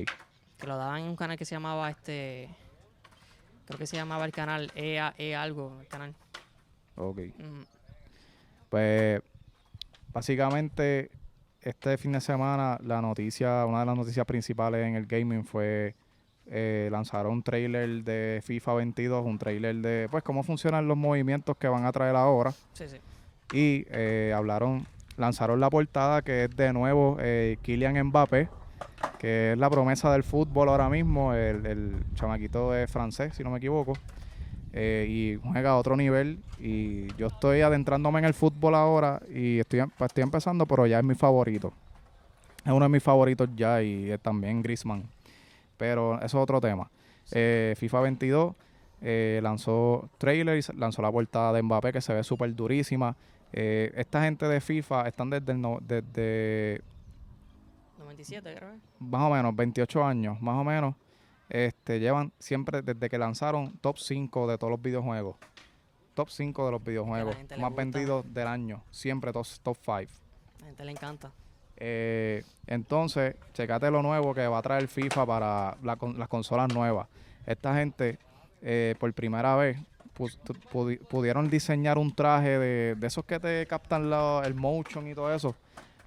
que 0.58 0.66
lo 0.66 0.76
daban 0.78 1.02
en 1.02 1.08
un 1.08 1.16
canal 1.16 1.36
que 1.36 1.44
se 1.44 1.54
llamaba 1.54 1.90
este 1.90 2.48
creo 3.66 3.78
que 3.78 3.86
se 3.86 3.96
llamaba 3.96 4.24
el 4.24 4.30
canal 4.32 4.70
E, 4.76 4.98
e 5.18 5.34
algo 5.34 5.76
el 5.80 5.88
canal 5.88 6.14
Ok. 6.96 7.18
Mm, 7.36 7.62
Pues 8.70 9.20
básicamente 10.12 11.10
este 11.60 11.98
fin 11.98 12.12
de 12.12 12.20
semana 12.20 12.78
la 12.84 13.02
noticia, 13.02 13.66
una 13.66 13.80
de 13.80 13.86
las 13.86 13.96
noticias 13.96 14.24
principales 14.24 14.86
en 14.86 14.94
el 14.94 15.04
gaming 15.06 15.44
fue 15.44 15.94
eh, 16.50 16.88
lanzaron 16.90 17.32
un 17.32 17.42
trailer 17.42 18.02
de 18.04 18.40
FIFA 18.44 18.74
22, 18.74 19.24
un 19.24 19.38
trailer 19.38 19.76
de 19.76 20.08
pues 20.10 20.22
cómo 20.24 20.42
funcionan 20.42 20.88
los 20.88 20.96
movimientos 20.96 21.56
que 21.56 21.68
van 21.68 21.84
a 21.86 21.92
traer 21.92 22.16
ahora 22.16 22.52
sí 22.72 22.84
sí 22.88 22.96
y 23.52 23.84
eh, 23.90 24.32
hablaron, 24.34 24.86
lanzaron 25.16 25.60
la 25.60 25.68
portada 25.70 26.22
que 26.22 26.44
es 26.44 26.56
de 26.56 26.72
nuevo 26.72 27.18
eh, 27.20 27.58
Kylian 27.62 28.02
Mbappé, 28.06 28.48
que 29.18 29.52
es 29.52 29.58
la 29.58 29.68
promesa 29.68 30.10
del 30.12 30.22
fútbol 30.24 30.68
ahora 30.70 30.88
mismo, 30.88 31.34
el, 31.34 31.66
el 31.66 31.96
chamaquito 32.14 32.74
es 32.74 32.90
francés, 32.90 33.34
si 33.36 33.44
no 33.44 33.50
me 33.50 33.58
equivoco, 33.58 33.92
eh, 34.72 35.06
y 35.08 35.46
juega 35.46 35.70
a 35.72 35.76
otro 35.76 35.96
nivel. 35.96 36.38
Y 36.58 37.14
yo 37.16 37.26
estoy 37.26 37.60
adentrándome 37.60 38.20
en 38.20 38.24
el 38.24 38.32
fútbol 38.34 38.74
ahora 38.74 39.20
y 39.28 39.58
estoy, 39.58 39.80
em- 39.80 39.90
pues, 39.98 40.08
estoy 40.08 40.22
empezando, 40.22 40.64
pero 40.66 40.86
ya 40.86 40.98
es 40.98 41.04
mi 41.04 41.14
favorito. 41.14 41.72
Es 42.64 42.72
uno 42.72 42.84
de 42.86 42.88
mis 42.88 43.02
favoritos 43.02 43.48
ya 43.54 43.82
y 43.82 44.10
es 44.10 44.20
también 44.20 44.62
Griezmann. 44.62 45.02
Pero 45.76 46.16
eso 46.16 46.24
es 46.24 46.34
otro 46.34 46.60
tema. 46.60 46.90
Eh, 47.32 47.74
FIFA 47.76 48.00
22 48.00 48.54
eh, 49.00 49.40
lanzó 49.42 50.08
trailer 50.18 50.56
y 50.56 50.60
s- 50.60 50.72
lanzó 50.74 51.02
la 51.02 51.10
portada 51.10 51.52
de 51.52 51.62
Mbappé 51.62 51.92
que 51.92 52.00
se 52.00 52.12
ve 52.14 52.22
súper 52.24 52.54
durísima. 52.54 53.16
Eh, 53.52 53.92
esta 53.96 54.22
gente 54.22 54.46
de 54.46 54.60
FIFA 54.60 55.08
están 55.08 55.30
desde, 55.30 55.52
el 55.52 55.60
no- 55.60 55.78
desde 55.80 56.80
97 57.98 58.54
creo 58.56 58.70
más 59.00 59.22
o 59.22 59.30
menos 59.34 59.54
28 59.54 60.04
años, 60.04 60.40
más 60.40 60.56
o 60.60 60.64
menos. 60.64 60.94
Este, 61.48 62.00
llevan 62.00 62.32
siempre 62.38 62.80
desde 62.82 63.10
que 63.10 63.18
lanzaron 63.18 63.76
top 63.78 63.98
5 63.98 64.46
de 64.46 64.56
todos 64.58 64.70
los 64.70 64.80
videojuegos. 64.80 65.36
Top 66.14 66.28
5 66.30 66.64
de 66.66 66.72
los 66.72 66.82
videojuegos 66.84 67.34
más 67.60 67.70
vendidos 67.76 68.34
del 68.34 68.46
año. 68.48 68.82
Siempre 68.90 69.32
top, 69.32 69.46
top 69.62 69.76
5. 69.84 69.92
a 69.92 70.02
la 70.60 70.66
gente 70.66 70.84
le 70.84 70.90
encanta 70.92 71.32
Eh, 71.84 72.44
entonces, 72.68 73.34
checate 73.54 73.90
lo 73.90 74.02
nuevo 74.02 74.32
que 74.32 74.46
va 74.46 74.58
a 74.58 74.62
traer 74.62 74.86
FIFA 74.86 75.26
para 75.26 75.76
la 75.82 75.98
las 76.16 76.28
consolas 76.28 76.72
nuevas. 76.72 77.08
Esta 77.44 77.74
gente, 77.74 78.20
eh, 78.62 78.94
por 79.00 79.12
primera 79.14 79.56
vez, 79.56 79.78
pudi- 80.16 81.00
pudieron 81.00 81.50
diseñar 81.50 81.98
un 81.98 82.14
traje 82.14 82.56
de, 82.56 82.96
esos 83.04 83.24
que 83.24 83.40
te 83.40 83.66
captan 83.66 84.08
la- 84.08 84.42
el 84.44 84.54
motion 84.54 85.08
y 85.08 85.14
todo 85.16 85.34
eso. 85.34 85.56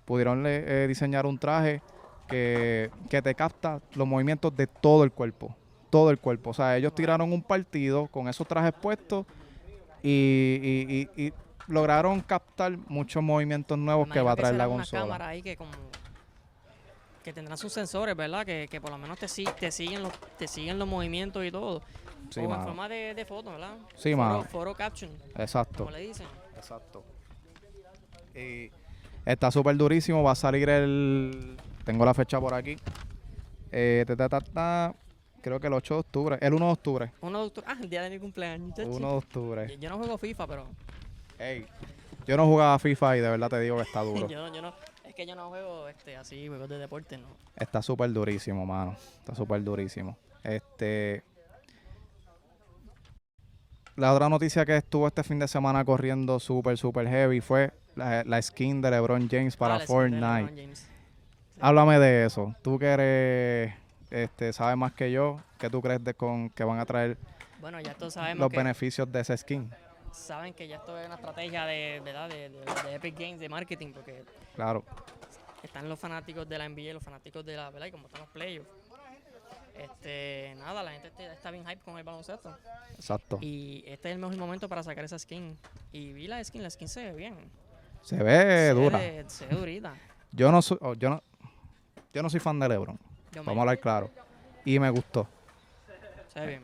Pudieron 0.05 0.45
eh, 0.47 0.85
diseñar 0.87 1.25
un 1.25 1.37
traje 1.37 1.81
que, 2.29 2.89
te 3.09 3.35
capta 3.35 3.81
los 3.95 4.07
movimientos 4.07 4.55
de 4.55 4.67
todo 4.67 5.03
el 5.03 5.11
cuerpo. 5.11 5.53
Todo 5.89 6.09
el 6.09 6.19
cuerpo. 6.19 6.51
O 6.51 6.53
sea, 6.53 6.77
ellos 6.77 6.95
tiraron 6.95 7.33
un 7.33 7.43
partido 7.43 8.07
con 8.07 8.29
esos 8.29 8.47
trajes 8.47 8.71
puestos 8.71 9.25
y 10.01 11.33
lograron 11.67 12.21
captar 12.21 12.77
muchos 12.87 13.21
movimientos 13.23 13.77
nuevos 13.77 14.07
que 14.09 14.21
va 14.21 14.31
a 14.33 14.35
traer 14.35 14.55
la 14.55 14.65
será 14.65 14.67
una 14.69 14.77
consola. 14.83 15.01
cámara 15.01 15.27
ahí 15.29 15.41
que 15.41 15.55
como 15.57 15.71
que 17.23 17.33
tendrán 17.33 17.57
sus 17.57 17.73
sensores 17.73 18.15
verdad 18.15 18.45
que, 18.45 18.67
que 18.69 18.79
por 18.79 18.91
lo 18.91 18.97
menos 18.99 19.17
te, 19.17 19.27
si- 19.27 19.45
te 19.59 19.71
siguen 19.71 20.03
los 20.03 20.13
te 20.37 20.47
siguen 20.47 20.77
los 20.77 20.87
movimientos 20.87 21.43
y 21.43 21.51
todo 21.51 21.81
Sí, 22.29 22.39
o 22.39 22.43
en 22.55 22.63
forma 22.63 22.87
de, 22.89 23.13
de 23.15 23.25
foto 23.25 23.51
verdad 23.51 23.75
Sí, 23.95 24.11
foro, 24.13 24.17
mano. 24.17 24.43
foro 24.43 24.73
caption 24.75 25.11
Exacto. 25.35 25.85
como 25.85 25.91
le 25.91 25.99
dicen 26.01 26.27
Exacto. 26.55 27.03
Y 28.33 28.69
está 29.25 29.49
súper 29.51 29.75
durísimo. 29.77 30.23
Va 30.23 30.31
a 30.31 30.35
salir 30.35 30.67
el. 30.69 31.57
Tengo 31.83 32.03
la 32.05 32.13
fecha 32.13 32.39
por 32.39 32.53
aquí. 32.53 32.75
Eh, 33.71 34.03
ta, 34.07 34.15
ta, 34.15 34.29
ta, 34.29 34.41
ta, 34.41 34.95
creo 35.41 35.59
que 35.59 35.67
el 35.67 35.73
8 35.73 35.93
de 35.93 35.99
octubre. 35.99 36.37
El 36.41 36.53
1 36.53 36.65
de 36.65 36.71
octubre. 36.71 37.11
1 37.21 37.39
de 37.39 37.45
octubre 37.45 37.67
ah 37.71 37.77
el 37.81 37.89
día 37.89 38.01
de 38.01 38.09
mi 38.09 38.19
cumpleaños 38.19 38.73
chachi. 38.75 38.89
1 38.89 38.97
de 39.09 39.15
octubre. 39.15 39.67
yo, 39.69 39.75
yo 39.75 39.89
no 39.89 39.97
juego 39.97 40.17
FIFA 40.17 40.47
pero 40.47 40.67
Ey, 41.39 41.65
yo 42.27 42.37
no 42.37 42.45
jugaba 42.45 42.79
FIFA 42.79 43.17
y 43.17 43.19
de 43.21 43.29
verdad 43.29 43.49
te 43.49 43.59
digo 43.59 43.77
que 43.77 43.83
está 43.83 44.01
duro. 44.03 44.27
yo, 44.27 44.53
yo 44.53 44.61
no 44.61 44.73
es 45.03 45.13
que 45.13 45.25
yo 45.25 45.35
no 45.35 45.49
juego 45.49 45.87
este 45.87 46.17
así 46.17 46.47
juegos 46.47 46.67
de 46.67 46.77
deporte 46.77 47.17
no 47.17 47.27
Está 47.55 47.81
súper 47.81 48.11
durísimo, 48.11 48.65
mano. 48.65 48.95
Está 49.19 49.35
súper 49.35 49.63
durísimo. 49.63 50.17
Este. 50.43 51.23
La 53.95 54.13
otra 54.13 54.27
noticia 54.27 54.65
que 54.65 54.75
estuvo 54.75 55.07
este 55.07 55.23
fin 55.23 55.39
de 55.39 55.47
semana 55.47 55.85
corriendo 55.85 56.39
súper, 56.39 56.77
súper 56.77 57.07
heavy 57.07 57.39
fue 57.39 57.71
la, 57.95 58.23
la 58.25 58.41
skin 58.41 58.81
de 58.81 58.91
LeBron 58.91 59.29
James 59.29 59.55
para 59.55 59.75
Ah, 59.75 59.77
la 59.77 59.85
skin 59.85 60.11
de 60.11 60.19
LeBron 60.19 60.47
Fortnite. 60.49 60.73
Háblame 61.61 61.99
de 61.99 62.25
eso. 62.25 62.53
Tú 62.61 62.77
que 62.77 62.87
eres 62.87 63.73
este, 64.11 64.51
sabe 64.51 64.75
más 64.75 64.91
que 64.91 65.11
yo. 65.13 65.39
¿Qué 65.57 65.69
tú 65.69 65.81
crees 65.81 66.03
de 66.03 66.13
con 66.13 66.49
que 66.49 66.65
van 66.65 66.79
a 66.79 66.85
traer 66.85 67.17
Bueno, 67.61 67.79
ya 67.79 67.93
todos 67.93 68.13
sabemos 68.15 68.41
los 68.41 68.49
que 68.51 68.57
beneficios 68.57 69.09
de 69.09 69.21
ese 69.21 69.37
skin? 69.37 69.71
Saben 70.15 70.53
que 70.53 70.67
ya 70.67 70.77
esto 70.77 70.97
es 70.99 71.05
una 71.05 71.15
estrategia 71.15 71.65
de, 71.65 72.01
¿verdad? 72.03 72.29
De, 72.29 72.49
de- 72.49 72.59
de 72.83 72.95
Epic 72.95 73.15
Games 73.19 73.39
de 73.39 73.49
marketing, 73.49 73.91
porque 73.93 74.23
Claro, 74.55 74.83
están 75.63 75.87
los 75.89 75.99
fanáticos 75.99 76.47
de 76.47 76.57
la 76.57 76.67
NBA, 76.69 76.93
los 76.93 77.03
fanáticos 77.03 77.45
de 77.45 77.55
la, 77.55 77.69
¿verdad? 77.69 77.87
Y 77.87 77.91
como 77.91 78.07
están 78.07 78.21
los 78.21 78.29
playoffs. 78.29 78.69
Este, 79.77 80.55
nada, 80.57 80.83
la 80.83 80.91
gente 80.91 81.11
está- 81.33 81.51
bien 81.51 81.65
hype 81.65 81.81
con 81.83 81.97
el 81.97 82.03
baloncesto. 82.03 82.55
exacto. 82.95 83.37
Y 83.41 83.83
este 83.87 84.09
es 84.09 84.15
el 84.15 84.21
mejor 84.21 84.37
momento 84.37 84.69
para 84.69 84.81
sacar 84.83 85.03
esa 85.03 85.19
skin. 85.19 85.57
Y 85.91 86.13
vi 86.13 86.27
la 86.27 86.41
skin, 86.43 86.63
la 86.63 86.69
skin 86.69 86.87
se 86.87 87.03
ve 87.03 87.13
bien. 87.13 87.35
Se 88.01 88.15
ve 88.17 88.67
se 88.69 88.73
dura. 88.73 88.99
se 89.27 89.45
ve 89.47 89.55
durita. 89.55 89.93
Yo 90.31 90.51
no 90.51 90.61
soy, 90.61 90.77
oh, 90.81 90.93
yo 90.95 91.09
no, 91.09 91.23
yo 92.13 92.21
no 92.21 92.29
soy 92.29 92.39
fan 92.41 92.59
de 92.59 92.67
LeBron. 92.67 92.97
Yo 93.31 93.41
me- 93.41 93.45
Vamos 93.47 93.57
a 93.57 93.61
hablar 93.61 93.79
claro. 93.79 94.09
Y 94.65 94.79
me 94.79 94.89
gustó. 94.89 95.27
Se 96.33 96.39
ve 96.41 96.47
bien. 96.47 96.63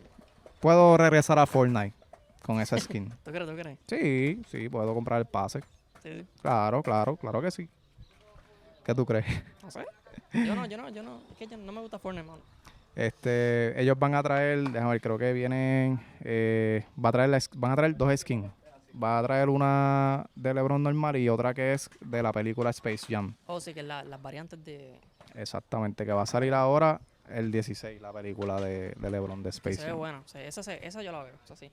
Puedo 0.60 0.98
regresar 0.98 1.40
a 1.40 1.46
Fortnite 1.46 1.94
con 2.44 2.60
esa 2.62 2.78
skin. 2.80 3.10
¿Tú 3.24 3.32
crees? 3.32 3.48
¿Tú 3.50 3.56
crees? 3.56 3.78
sí, 3.88 4.42
sí, 4.50 4.70
puedo 4.70 4.94
comprar 4.94 5.20
el 5.20 5.26
pase. 5.26 5.62
Sí. 6.04 6.26
Claro, 6.42 6.82
claro, 6.82 7.16
claro 7.16 7.42
que 7.42 7.52
sí. 7.52 7.70
¿Qué 8.84 8.96
tú 8.96 9.06
crees? 9.06 9.26
No 9.64 9.70
sé. 9.72 9.86
Yo 10.34 10.56
no, 10.56 10.66
yo 10.66 10.78
no, 10.78 10.90
yo 10.90 11.04
no. 11.04 11.22
Es 11.32 11.38
que 11.38 11.48
yo 11.48 11.58
no 11.58 11.72
me 11.72 11.82
gusta 11.82 12.00
Fortnite, 12.00 12.28
mano. 12.28 12.42
Este, 12.96 13.80
ellos 13.82 13.98
van 13.98 14.16
a 14.16 14.24
traer, 14.24 14.60
déjame 14.70 14.92
ver, 14.92 15.02
creo 15.02 15.18
que 15.18 15.32
vienen, 15.34 16.00
eh, 16.22 16.86
va 17.04 17.10
a 17.10 17.12
traer 17.14 17.30
la 17.30 17.40
van 17.56 17.72
a 17.72 17.76
traer 17.76 17.96
dos 17.96 18.20
skins. 18.20 18.52
Va 19.02 19.20
a 19.20 19.24
traer 19.24 19.48
una 19.48 20.26
de 20.36 20.54
LeBron 20.54 20.84
normal 20.84 21.16
y 21.16 21.30
otra 21.30 21.54
que 21.54 21.74
es 21.74 21.90
de 22.02 22.22
la 22.22 22.34
película 22.34 22.72
Space 22.72 23.06
Jam. 23.08 23.34
Oh, 23.46 23.62
sí, 23.62 23.74
que 23.74 23.84
la- 23.84 24.04
las 24.04 24.22
variantes 24.22 24.62
de. 24.66 25.00
Exactamente, 25.36 26.06
que 26.06 26.12
va 26.12 26.24
a 26.24 26.26
salir 26.26 26.54
ahora 26.54 27.00
el 27.30 27.52
16, 27.52 28.02
la 28.02 28.12
película 28.12 28.60
de, 28.60 28.92
de 28.92 29.10
LeBron 29.10 29.42
de 29.44 29.50
Space 29.52 29.78
se 29.78 29.84
ve 29.84 29.90
Jam. 29.92 29.98
bueno. 29.98 30.24
Sí, 30.26 30.40
esa, 30.40 30.60
esa 30.74 31.02
yo 31.02 31.14
la 31.14 31.24
veo, 31.24 31.36
esa 31.46 31.56
sí. 31.56 31.72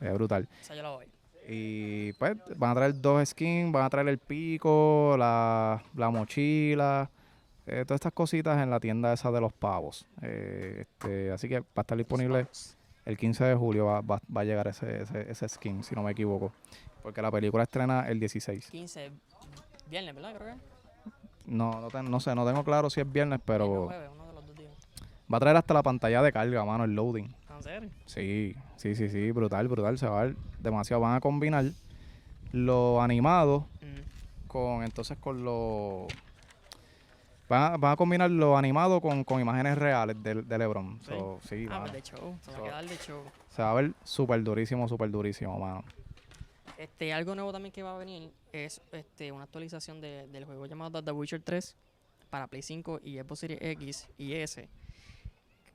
Es 0.00 0.12
brutal. 0.14 0.48
Esa 0.60 0.74
yo 0.74 0.82
la 0.82 0.90
voy. 0.90 1.06
Y 1.48 2.12
pues 2.14 2.36
van 2.56 2.70
a 2.70 2.74
traer 2.74 3.00
dos 3.00 3.28
skins, 3.28 3.72
van 3.72 3.84
a 3.84 3.90
traer 3.90 4.08
el 4.08 4.18
pico, 4.18 5.16
la, 5.18 5.82
la 5.96 6.10
mochila, 6.10 7.10
eh, 7.66 7.84
todas 7.86 7.96
estas 7.96 8.12
cositas 8.12 8.62
en 8.62 8.70
la 8.70 8.78
tienda 8.78 9.12
esa 9.12 9.30
de 9.30 9.40
los 9.40 9.52
pavos. 9.52 10.06
Eh, 10.22 10.80
este, 10.86 11.32
así 11.32 11.48
que 11.48 11.60
va 11.60 11.66
a 11.76 11.80
estar 11.80 11.98
disponible 11.98 12.46
el 13.06 13.16
15 13.16 13.44
de 13.44 13.54
julio, 13.56 13.86
va, 13.86 14.00
va- 14.02 14.20
va 14.34 14.40
a 14.42 14.44
llegar 14.44 14.68
ese, 14.68 15.02
ese, 15.02 15.30
ese 15.30 15.48
skin, 15.48 15.82
si 15.82 15.94
no 15.94 16.02
me 16.02 16.12
equivoco. 16.12 16.52
Porque 17.02 17.20
la 17.22 17.30
película 17.30 17.62
estrena 17.64 18.08
el 18.08 18.20
16. 18.20 18.70
15 18.70 19.10
viernes, 19.88 20.14
¿verdad? 20.14 20.34
Creo 20.36 20.54
que. 20.54 20.60
No, 21.46 21.88
no, 21.92 22.02
no 22.02 22.20
sé, 22.20 22.34
no 22.34 22.46
tengo 22.46 22.62
claro 22.62 22.90
si 22.90 23.00
es 23.00 23.10
viernes, 23.10 23.40
pero 23.44 23.86
jueves, 23.86 24.10
uno 24.14 24.26
de 24.26 24.32
los 24.34 24.46
dos 24.46 24.54
días. 24.56 24.72
va 25.32 25.38
a 25.38 25.40
traer 25.40 25.56
hasta 25.56 25.74
la 25.74 25.82
pantalla 25.82 26.22
de 26.22 26.30
carga, 26.32 26.64
mano, 26.64 26.84
el 26.84 26.94
loading. 26.94 27.34
¿En 27.60 27.64
serio? 27.64 27.90
Sí, 28.06 28.56
sí, 28.76 28.94
sí, 28.94 29.08
sí, 29.08 29.30
brutal, 29.30 29.68
brutal. 29.68 29.98
Se 29.98 30.06
va 30.06 30.20
a 30.20 30.24
ver 30.24 30.36
demasiado. 30.60 31.00
Van 31.02 31.14
a 31.16 31.20
combinar 31.20 31.64
lo 32.52 33.00
animado 33.00 33.66
Mm. 33.80 34.46
con 34.48 34.82
entonces 34.82 35.16
con 35.18 35.44
lo 35.44 36.06
van 37.48 37.72
a, 37.72 37.76
van 37.76 37.92
a 37.92 37.96
combinar 37.96 38.30
lo 38.30 38.56
animado 38.56 39.00
con, 39.00 39.24
con 39.24 39.40
imágenes 39.40 39.76
reales 39.78 40.20
de, 40.22 40.42
de 40.42 40.58
LeBron. 40.58 40.98
Sí. 41.00 41.06
So, 41.08 41.38
sí, 41.48 41.66
Ah, 41.70 41.80
pues 41.80 41.92
de 41.92 42.02
show. 42.02 42.36
Se 42.42 42.50
va 42.52 42.58
a 42.58 42.62
quedar 42.62 42.88
de 42.88 42.96
show. 42.98 43.22
se 43.48 43.62
va 43.62 43.70
a 43.70 43.74
ver 43.74 43.92
súper 44.04 44.42
durísimo, 44.42 44.88
súper 44.88 45.10
durísimo, 45.10 45.58
mano. 45.58 45.84
Este, 46.78 47.12
algo 47.12 47.34
nuevo 47.34 47.52
también 47.52 47.72
que 47.72 47.82
va 47.82 47.94
a 47.94 47.98
venir 47.98 48.32
es 48.52 48.80
este, 48.92 49.32
una 49.32 49.44
actualización 49.44 50.00
de- 50.00 50.26
del 50.28 50.44
juego 50.44 50.64
llamado 50.66 51.02
The 51.02 51.10
Witcher 51.12 51.42
3 51.42 51.76
para 52.30 52.46
Play 52.46 52.62
5 52.62 53.00
y 53.02 53.18
Xbox 53.18 53.40
Series 53.40 53.58
X 53.62 54.08
y 54.16 54.32
S. 54.34 54.68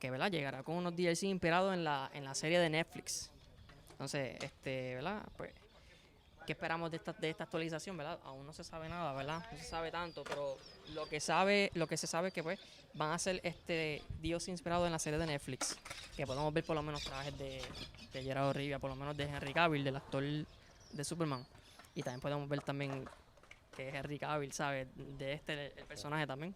Que 0.05 0.11
¿verdad? 0.11 0.29
llegará 0.29 0.61
con 0.61 0.75
unos 0.75 0.95
DLC 0.95 1.23
inspirados 1.23 1.73
en 1.73 1.83
la, 1.83 2.11
en 2.13 2.23
la 2.23 2.35
serie 2.35 2.59
de 2.59 2.69
Netflix. 2.69 3.31
Entonces, 3.89 4.37
este, 4.39 4.93
¿verdad? 4.93 5.23
Pues, 5.35 5.51
¿qué 6.45 6.51
esperamos 6.51 6.91
de 6.91 6.97
esta, 6.97 7.11
de 7.13 7.31
esta 7.31 7.45
actualización, 7.45 7.97
verdad? 7.97 8.19
Aún 8.23 8.45
no 8.45 8.53
se 8.53 8.63
sabe 8.63 8.87
nada, 8.87 9.13
¿verdad? 9.13 9.43
No 9.51 9.57
se 9.57 9.63
sabe 9.63 9.89
tanto, 9.89 10.23
pero 10.23 10.59
lo 10.93 11.09
que 11.09 11.19
sabe, 11.19 11.71
lo 11.73 11.87
que 11.87 11.97
se 11.97 12.05
sabe 12.05 12.27
es 12.27 12.35
que 12.35 12.43
pues 12.43 12.59
van 12.93 13.13
a 13.13 13.17
ser 13.17 13.41
este 13.41 14.03
DLC 14.21 14.49
inspirados 14.49 14.85
en 14.85 14.91
la 14.91 14.99
serie 14.99 15.17
de 15.17 15.25
Netflix. 15.25 15.75
Que 16.15 16.27
podemos 16.27 16.53
ver 16.53 16.63
por 16.63 16.75
lo 16.75 16.83
menos 16.83 17.03
trajes 17.03 17.35
de, 17.39 17.63
de 18.13 18.23
Gerardo 18.23 18.53
Rivia, 18.53 18.77
por 18.77 18.91
lo 18.91 18.95
menos 18.95 19.17
de 19.17 19.23
Henry 19.23 19.55
Cavill, 19.55 19.83
del 19.83 19.95
actor 19.95 20.23
de 20.23 21.03
Superman. 21.03 21.43
Y 21.95 22.03
también 22.03 22.21
podemos 22.21 22.47
ver 22.47 22.61
también 22.61 23.09
que 23.75 23.89
es 23.89 23.95
Henry 23.95 24.19
Cavill, 24.19 24.53
¿sabes? 24.53 24.87
De 24.95 25.33
este 25.33 25.73
el 25.75 25.85
personaje 25.85 26.27
también. 26.27 26.53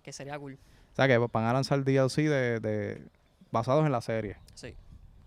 Que 0.00 0.12
sería 0.12 0.38
cool. 0.38 0.56
O 0.98 1.00
sea 1.00 1.06
que 1.06 1.16
van 1.18 1.44
a 1.44 1.52
lanzar 1.52 1.84
DLC 1.84 2.16
de, 2.28 2.58
de 2.58 3.02
basados 3.52 3.86
en 3.86 3.92
la 3.92 4.00
serie. 4.00 4.36
Sí. 4.54 4.74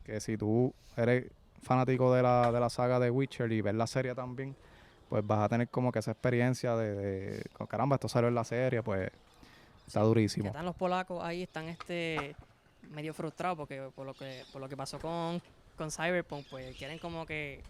Que 0.03 0.19
si 0.19 0.35
tú 0.35 0.73
eres 0.97 1.31
fanático 1.63 2.13
de 2.13 2.21
la, 2.21 2.51
de 2.51 2.59
la 2.59 2.69
saga 2.69 2.99
de 2.99 3.09
Witcher 3.09 3.49
y 3.53 3.61
ves 3.61 3.73
la 3.75 3.87
serie 3.87 4.13
también, 4.13 4.53
pues 5.07 5.25
vas 5.25 5.39
a 5.39 5.47
tener 5.47 5.69
como 5.69 5.91
que 5.93 5.99
esa 5.99 6.11
experiencia 6.11 6.75
de, 6.75 6.93
de 6.95 7.43
"Oh, 7.59 7.67
caramba, 7.67 7.95
esto 7.95 8.09
salió 8.09 8.27
en 8.27 8.35
la 8.35 8.43
serie, 8.43 8.83
pues 8.83 9.09
está 9.87 10.01
Que 10.01 10.05
durísimo. 10.07 10.47
están 10.47 10.65
los 10.65 10.75
polacos 10.75 11.23
ahí, 11.23 11.43
están 11.43 11.69
este 11.69 12.35
medio 12.89 13.13
frustrados 13.13 13.57
porque 13.57 13.89
por 13.95 14.05
lo 14.05 14.13
que 14.13 14.43
por 14.51 14.59
lo 14.61 14.67
que 14.67 14.75
pasó 14.75 14.99
con, 14.99 15.41
con 15.77 15.89
Cyberpunk, 15.89 16.47
pues 16.49 16.75
quieren 16.75 16.99
como 16.99 17.25
que 17.25 17.63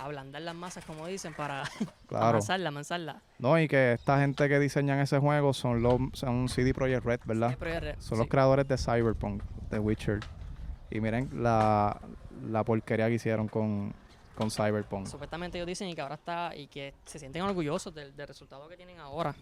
ablandar 0.00 0.42
las 0.42 0.54
masas, 0.54 0.84
como 0.84 1.06
dicen, 1.06 1.34
para 1.34 1.62
Claro. 2.08 2.38
amansarla. 2.66 3.22
No, 3.38 3.58
y 3.58 3.68
que 3.68 3.92
esta 3.94 4.18
gente 4.20 4.48
que 4.48 4.58
diseñan 4.58 4.98
ese 5.00 5.18
juego 5.18 5.52
son 5.52 5.82
los 5.82 5.98
son 6.12 6.48
CD 6.48 6.72
Projekt 6.74 7.04
Red, 7.04 7.20
¿verdad? 7.24 7.48
Siempre 7.48 7.76
es 7.76 7.80
re- 7.82 7.94
Son 8.00 8.16
sí. 8.16 8.22
los 8.22 8.28
creadores 8.28 8.66
de 8.68 8.76
Cyberpunk, 8.78 9.42
de 9.70 9.78
Witcher. 9.78 10.20
Y 10.90 11.00
miren 11.00 11.28
la, 11.42 12.00
la 12.50 12.62
porquería 12.64 13.08
que 13.08 13.14
hicieron 13.14 13.48
con, 13.48 13.92
con 14.36 14.50
Cyberpunk. 14.50 15.06
Supuestamente 15.06 15.58
ellos 15.58 15.66
dicen 15.66 15.88
y 15.88 15.94
que 15.94 16.00
ahora 16.00 16.14
está 16.16 16.54
y 16.54 16.66
que 16.68 16.94
se 17.04 17.18
sienten 17.18 17.42
orgullosos 17.42 17.94
del, 17.94 18.14
del 18.16 18.28
resultado 18.28 18.68
que 18.68 18.76
tienen 18.76 18.98
ahora 19.00 19.34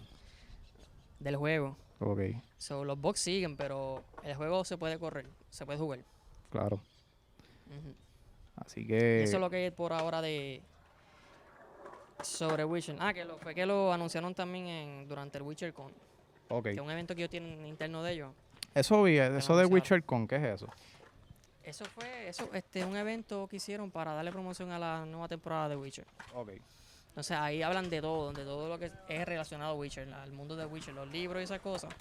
del 1.18 1.36
juego. 1.36 1.76
Ok, 1.98 2.20
So, 2.58 2.84
los 2.84 3.00
box 3.00 3.20
siguen, 3.20 3.56
pero 3.56 4.02
el 4.24 4.34
juego 4.34 4.64
se 4.64 4.76
puede 4.76 4.98
correr, 4.98 5.26
se 5.50 5.64
puede 5.66 5.78
jugar. 5.78 6.00
claro. 6.50 6.80
Así 8.56 8.86
que 8.86 9.22
eso 9.22 9.36
es 9.36 9.40
lo 9.40 9.50
que 9.50 9.56
hay 9.56 9.70
por 9.70 9.92
ahora 9.92 10.20
de 10.20 10.62
sobre 12.22 12.64
Witcher. 12.64 12.96
Ah, 13.00 13.12
que 13.12 13.24
lo, 13.24 13.38
fue 13.38 13.54
que 13.54 13.66
lo 13.66 13.92
anunciaron 13.92 14.34
también 14.34 14.66
en, 14.66 15.08
durante 15.08 15.38
el 15.38 15.44
Witcher 15.44 15.72
Con, 15.72 15.92
ok. 16.48 16.64
que 16.64 16.70
es 16.72 16.80
un 16.80 16.90
evento 16.90 17.14
que 17.14 17.22
ellos 17.22 17.30
tienen 17.30 17.66
interno 17.66 18.02
de 18.02 18.12
ellos. 18.12 18.32
Eso 18.74 19.02
vi, 19.02 19.18
eso 19.18 19.56
de 19.56 19.64
anunciaron. 19.64 19.72
Witcher 19.72 20.04
con, 20.04 20.28
¿qué 20.28 20.36
es 20.36 20.42
eso? 20.42 20.68
Eso 21.62 21.84
fue 21.84 22.28
eso, 22.28 22.48
este, 22.52 22.84
un 22.84 22.96
evento 22.96 23.46
que 23.46 23.56
hicieron 23.56 23.90
para 23.90 24.14
darle 24.14 24.32
promoción 24.32 24.72
a 24.72 24.78
la 24.78 25.04
nueva 25.06 25.28
temporada 25.28 25.68
de 25.68 25.76
Witcher. 25.76 26.06
Ok. 26.34 26.50
Entonces 27.08 27.36
ahí 27.36 27.62
hablan 27.62 27.90
de 27.90 28.00
todo, 28.00 28.32
de 28.32 28.42
todo 28.42 28.68
lo 28.68 28.78
que 28.78 28.90
es 29.08 29.24
relacionado 29.26 29.72
a 29.72 29.74
Witcher, 29.74 30.12
al 30.14 30.32
mundo 30.32 30.56
de 30.56 30.64
Witcher, 30.64 30.94
los 30.94 31.06
libros 31.08 31.40
y 31.40 31.44
esas 31.44 31.60
cosas. 31.60 31.94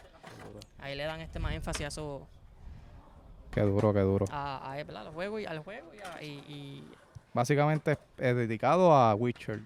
Ahí 0.80 0.96
le 0.96 1.04
dan 1.04 1.20
este 1.20 1.38
más 1.38 1.54
énfasis 1.54 1.82
a 1.82 1.88
eso, 1.90 2.28
Qué 3.52 3.62
duro, 3.62 3.94
qué 3.94 4.00
duro. 4.00 4.26
a, 4.32 4.72
a, 4.72 4.76
¿verdad? 4.78 5.08
al 5.08 5.14
juego 5.14 5.40
y 5.40 5.46
al 5.46 5.60
juego 5.60 5.92
y, 5.94 6.00
a- 6.00 6.24
y- 6.24 6.84
Básicamente 7.34 7.94
es, 7.94 7.98
es 8.18 8.36
dedicado 8.36 8.94
a 8.94 9.16
Witcher. 9.16 9.60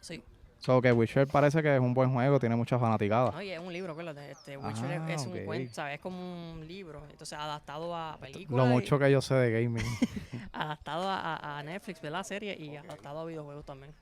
sí. 0.00 0.22
So 0.58 0.80
que 0.80 0.92
Witcher 0.92 1.26
parece 1.26 1.60
que 1.60 1.74
es 1.74 1.80
un 1.80 1.92
buen 1.92 2.12
juego, 2.12 2.38
tiene 2.38 2.54
mucha 2.54 2.78
fanaticada. 2.78 3.32
No, 3.32 3.42
y 3.42 3.50
es 3.50 3.58
un 3.58 3.72
libro, 3.72 3.92
acuérdate, 3.92 4.30
este 4.30 4.56
Witcher 4.56 4.92
es- 4.92 5.00
Ah, 5.00 5.12
es, 5.14 5.26
ok. 5.26 5.34
un 5.34 5.44
cuento, 5.44 5.74
¿sabes? 5.74 5.94
Es 5.96 6.00
como 6.00 6.52
un 6.52 6.66
libro, 6.68 7.02
entonces 7.10 7.36
adaptado 7.38 7.94
a 7.96 8.16
películas, 8.20 8.64
Lo 8.64 8.66
y- 8.66 8.74
mucho 8.74 8.98
que 8.98 9.10
yo 9.10 9.20
sé 9.20 9.34
de 9.34 9.50
gaming. 9.62 9.84
adaptado 10.52 11.08
a, 11.08 11.34
a- 11.36 11.58
a 11.58 11.62
Netflix, 11.64 12.00
¿verdad? 12.00 12.22
Serie 12.22 12.56
y 12.58 12.76
adaptado 12.76 13.18
a 13.20 13.24
videojuegos 13.24 13.64
también. 13.64 13.92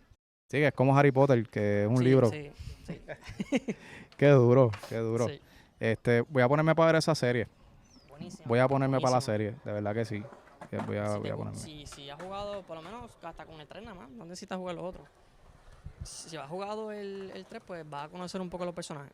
sí, 0.51 0.59
que 0.59 0.67
es 0.67 0.75
como 0.75 0.97
Harry 0.97 1.13
Potter, 1.13 1.49
que 1.49 1.83
es 1.85 1.89
un 1.89 1.97
Sí, 1.99 2.05
libro. 2.05 2.29
Sí, 2.31 2.51
sí, 2.87 3.01
Qué 4.19 4.29
duro, 4.29 4.71
qué 4.89 4.97
duro. 4.99 5.29
sí. 5.29 5.41
Este, 5.81 6.21
voy 6.21 6.43
a 6.43 6.49
ponerme 6.49 6.75
para 6.75 6.87
ver 6.93 6.97
esa 6.97 7.15
serie. 7.15 7.49
Voy 8.47 8.59
a 8.59 8.69
ponerme 8.69 9.01
para 9.01 9.17
la 9.17 9.21
serie, 9.21 9.55
de 9.65 9.73
verdad 9.73 9.95
que 9.95 10.05
sí. 10.05 10.23
Voy 10.87 10.97
a, 10.99 11.07
si, 11.15 11.19
voy 11.19 11.23
te 11.23 11.31
a 11.31 11.35
gu- 11.35 11.39
ponerme. 11.39 11.59
si, 11.59 11.87
si 11.87 12.11
has 12.11 12.23
jugado, 12.23 12.63
por 12.63 12.77
lo 12.77 12.83
menos 12.83 13.11
hasta 13.23 13.45
con 13.45 13.61
el 13.61 13.67
3 13.67 13.83
nada 13.83 13.95
más, 13.97 14.11
no 14.11 14.25
necesitas 14.25 14.59
jugar 14.59 14.77
los 14.77 14.85
otros. 14.85 15.09
Si 16.05 16.37
has 16.37 16.49
jugado 16.49 16.93
el, 16.93 17.31
el 17.35 17.45
3, 17.47 17.63
pues 17.67 17.89
vas 17.89 18.07
a 18.07 18.09
conocer 18.09 18.41
un 18.41 18.49
poco 18.51 18.65
los 18.65 18.75
personajes. 18.75 19.13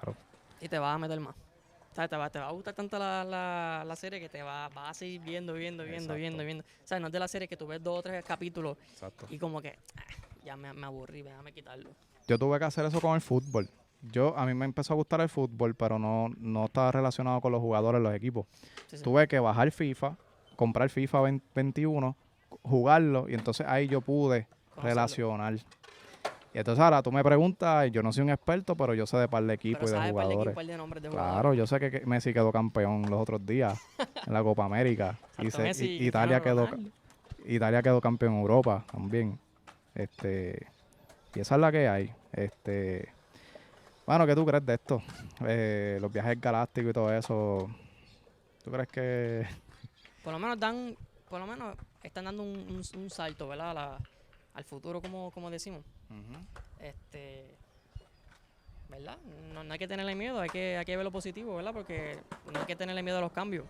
Claro. 0.00 0.16
Y 0.60 0.68
te 0.68 0.78
vas 0.78 0.94
a 0.94 0.98
meter 0.98 1.20
más. 1.20 1.34
O 1.34 1.94
sea, 1.96 2.08
te 2.08 2.16
va, 2.16 2.28
te 2.28 2.38
va 2.38 2.48
a 2.48 2.52
gustar 2.52 2.74
tanto 2.74 2.98
la, 2.98 3.24
la, 3.24 3.82
la 3.86 3.96
serie 3.96 4.20
que 4.20 4.28
te 4.28 4.42
va, 4.42 4.68
vas 4.68 4.90
a 4.90 4.94
seguir 4.94 5.20
viendo, 5.22 5.54
viendo, 5.54 5.82
viendo, 5.82 5.96
Exacto. 6.14 6.18
viendo, 6.18 6.44
viendo. 6.44 6.64
O 6.64 6.86
sea, 6.86 7.00
no 7.00 7.06
es 7.06 7.12
de 7.12 7.18
la 7.18 7.28
serie 7.28 7.48
que 7.48 7.56
tú 7.56 7.66
ves 7.66 7.82
dos 7.82 7.98
o 8.00 8.02
tres 8.02 8.22
capítulos 8.24 8.76
Exacto. 8.92 9.26
y 9.30 9.38
como 9.38 9.62
que 9.62 9.78
ah, 9.96 10.02
ya 10.44 10.56
me, 10.56 10.72
me 10.74 10.84
aburrí, 10.86 11.22
déjame 11.22 11.52
quitarlo. 11.52 11.90
Yo 12.28 12.38
tuve 12.38 12.58
que 12.58 12.64
hacer 12.66 12.84
eso 12.84 13.00
con 13.00 13.14
el 13.14 13.20
fútbol. 13.22 13.68
Yo, 14.02 14.36
a 14.38 14.46
mí 14.46 14.54
me 14.54 14.64
empezó 14.64 14.92
a 14.92 14.96
gustar 14.96 15.20
el 15.20 15.28
fútbol, 15.28 15.74
pero 15.74 15.98
no, 15.98 16.28
no 16.38 16.66
estaba 16.66 16.92
relacionado 16.92 17.40
con 17.40 17.52
los 17.52 17.60
jugadores, 17.60 18.00
los 18.00 18.14
equipos. 18.14 18.46
Sí, 18.86 18.98
sí. 18.98 19.02
Tuve 19.02 19.26
que 19.26 19.38
bajar 19.40 19.70
FIFA, 19.72 20.16
comprar 20.54 20.88
FIFA 20.90 21.20
20 21.22 21.46
21, 21.54 22.16
jugarlo, 22.62 23.28
y 23.28 23.34
entonces 23.34 23.66
ahí 23.68 23.88
yo 23.88 24.00
pude 24.00 24.46
Conocerlo. 24.70 24.88
relacionar. 24.88 25.54
Y 26.54 26.58
entonces 26.58 26.82
ahora 26.82 27.02
tú 27.02 27.12
me 27.12 27.22
preguntas, 27.22 27.90
yo 27.92 28.02
no 28.02 28.12
soy 28.12 28.22
un 28.22 28.30
experto, 28.30 28.76
pero 28.76 28.94
yo 28.94 29.06
sé 29.06 29.16
de 29.18 29.28
par 29.28 29.42
de 29.44 29.52
equipos 29.54 29.90
y 29.90 29.94
de 29.94 30.10
jugadores. 30.10 30.36
equipos, 30.38 30.54
par 30.54 30.66
de 30.66 30.76
nombres 30.76 31.02
de 31.02 31.08
Claro, 31.10 31.52
yo 31.52 31.66
sé 31.66 31.78
que 31.80 31.90
que 31.90 32.06
Messi 32.06 32.32
quedó 32.32 32.50
campeón 32.52 33.02
los 33.10 33.20
otros 33.20 33.44
días 33.44 33.78
en 34.26 34.32
la 34.32 34.42
Copa 34.42 34.64
América. 34.64 35.18
y 35.38 35.50
se- 35.50 35.62
Messi, 35.62 35.86
y- 35.86 36.06
Italia 36.06 36.40
quedó. 36.40 36.68
Italia 37.44 37.82
quedó 37.82 38.00
campeón 38.00 38.34
en 38.34 38.40
Europa 38.40 38.84
también. 38.90 39.38
Este, 39.94 40.66
y 41.34 41.40
esa 41.40 41.56
es 41.56 41.60
la 41.60 41.70
que 41.72 41.88
hay. 41.88 42.12
Este, 42.32 43.08
bueno, 44.06 44.26
¿qué 44.26 44.34
tú 44.34 44.46
crees 44.46 44.64
de 44.64 44.74
esto? 44.74 45.02
Eh, 45.46 45.98
los 46.00 46.12
viajes 46.12 46.40
galácticos 46.40 46.90
y 46.90 46.92
todo 46.92 47.12
eso. 47.12 47.68
¿Tú 48.64 48.70
crees 48.70 48.88
que 48.88 49.46
Por 50.22 50.32
lo 50.32 50.38
menos 50.38 50.58
dan, 50.58 50.96
por 51.28 51.40
lo 51.40 51.46
menos 51.46 51.76
están 52.02 52.24
dando 52.26 52.42
un, 52.42 52.50
un- 52.50 53.00
un 53.02 53.10
salto, 53.10 53.48
¿verdad? 53.48 53.74
La- 53.74 53.98
al 54.54 54.64
futuro, 54.64 55.00
como, 55.02 55.30
como 55.32 55.50
decimos. 55.50 55.82
Este, 56.80 57.44
¿verdad? 58.88 59.18
No, 59.52 59.62
no 59.64 59.72
hay 59.72 59.78
que 59.78 59.88
tenerle 59.88 60.14
miedo, 60.14 60.40
hay 60.40 60.48
que, 60.48 60.76
hay 60.78 60.84
que 60.84 60.96
ver 60.96 61.04
lo 61.04 61.10
positivo, 61.12 61.56
¿verdad? 61.56 61.72
Porque 61.74 62.16
no 62.52 62.60
hay 62.60 62.66
que 62.66 62.76
tenerle 62.76 63.02
miedo 63.02 63.18
a 63.18 63.20
los 63.20 63.32
cambios. 63.32 63.66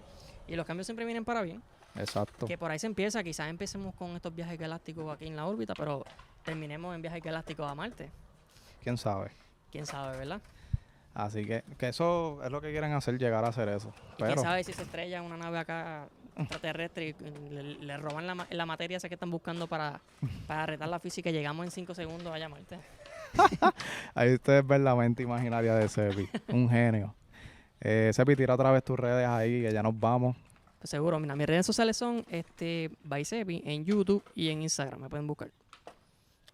Y 0.47 0.55
los 0.55 0.65
cambios 0.67 0.87
siempre 0.87 1.05
vienen 1.05 1.25
para 1.25 1.43
bien. 1.43 1.63
Exacto. 1.97 2.47
Que 2.47 2.57
por 2.59 2.71
ahí 2.71 2.79
se 2.79 2.87
empieza, 2.87 3.25
quizás 3.25 3.49
empecemos 3.49 3.95
con 3.95 4.15
estos 4.15 4.35
viajes 4.35 4.59
galácticos 4.59 5.13
aquí 5.13 5.27
en 5.27 5.35
la 5.35 5.47
órbita, 5.47 5.75
pero 5.75 6.05
terminemos 6.45 6.95
en 6.95 7.03
viajes 7.03 7.23
galácticos 7.23 7.67
a 7.69 7.75
Marte. 7.75 8.11
¿Quién 8.83 8.97
sabe? 8.99 9.31
Quién 9.71 9.87
sabe, 9.87 10.17
¿verdad? 10.19 10.41
Así 11.15 11.45
que, 11.47 11.65
que 11.79 11.89
eso 11.89 12.41
es 12.45 12.51
lo 12.51 12.61
que 12.61 12.71
quieren 12.71 12.93
hacer, 12.93 13.19
llegar 13.19 13.45
a 13.45 13.49
hacer 13.49 13.69
eso. 13.71 13.93
Pero 14.19 14.35
quién 14.35 14.45
sabe 14.45 14.65
si 14.65 14.73
se 14.73 14.83
estrella 14.83 15.23
una 15.23 15.37
nave 15.37 15.59
acá 15.59 16.09
extraterrestre 16.37 17.09
y 17.19 17.51
le, 17.51 17.63
le 17.63 17.97
roban 17.97 18.27
la, 18.27 18.47
la 18.51 18.67
materia 18.67 18.99
esa 18.99 19.09
que 19.09 19.15
están 19.15 19.31
buscando 19.31 19.67
para, 19.67 20.01
para 20.47 20.67
retar 20.67 20.89
la 20.89 21.01
física 21.01 21.31
y 21.31 21.33
llegamos 21.33 21.65
en 21.65 21.71
cinco 21.71 21.95
segundos 21.95 22.39
a 22.39 22.49
Marte. 22.49 22.79
ahí 24.15 24.35
ustedes 24.35 24.67
ven 24.67 24.85
la 24.85 24.95
mente 24.95 25.23
imaginaria 25.23 25.75
de 25.75 25.89
Sepi. 25.89 26.29
un 26.53 26.69
genio. 26.69 27.15
Eh, 27.81 28.11
Sepi, 28.13 28.37
tira 28.37 28.55
otra 28.55 28.71
vez 28.71 28.85
tus 28.85 28.99
redes 28.99 29.27
ahí, 29.27 29.63
que 29.63 29.73
ya 29.73 29.83
nos 29.83 29.99
vamos. 29.99 30.37
Pues 30.79 30.91
seguro, 30.91 31.19
mira, 31.19 31.35
mis 31.35 31.47
redes 31.47 31.65
sociales 31.65 31.97
son 31.97 32.25
este 32.29 32.91
Baicepi 33.05 33.63
en 33.65 33.85
YouTube 33.87 34.23
y 34.35 34.51
en 34.51 34.61
Instagram, 34.63 35.01
me 35.01 35.09
pueden 35.09 35.27
buscar. 35.27 35.51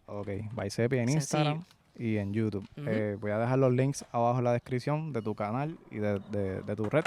Ok, 0.07 0.29
Baicepi 0.53 0.99
en 0.99 1.09
Sencillo. 1.09 1.17
Instagram 1.21 1.65
y 1.97 2.17
en 2.17 2.33
YouTube. 2.33 2.67
Eh, 2.77 3.17
voy 3.21 3.31
a 3.31 3.39
dejar 3.39 3.59
los 3.59 3.73
links 3.73 4.05
abajo 4.13 4.39
en 4.39 4.45
la 4.45 4.53
descripción 4.53 5.13
de 5.13 5.23
tu 5.23 5.35
canal 5.35 5.77
y 5.91 5.97
de, 5.97 6.19
de- 6.31 6.63
de 6.63 6.77
tu 6.77 6.85
red 6.89 7.05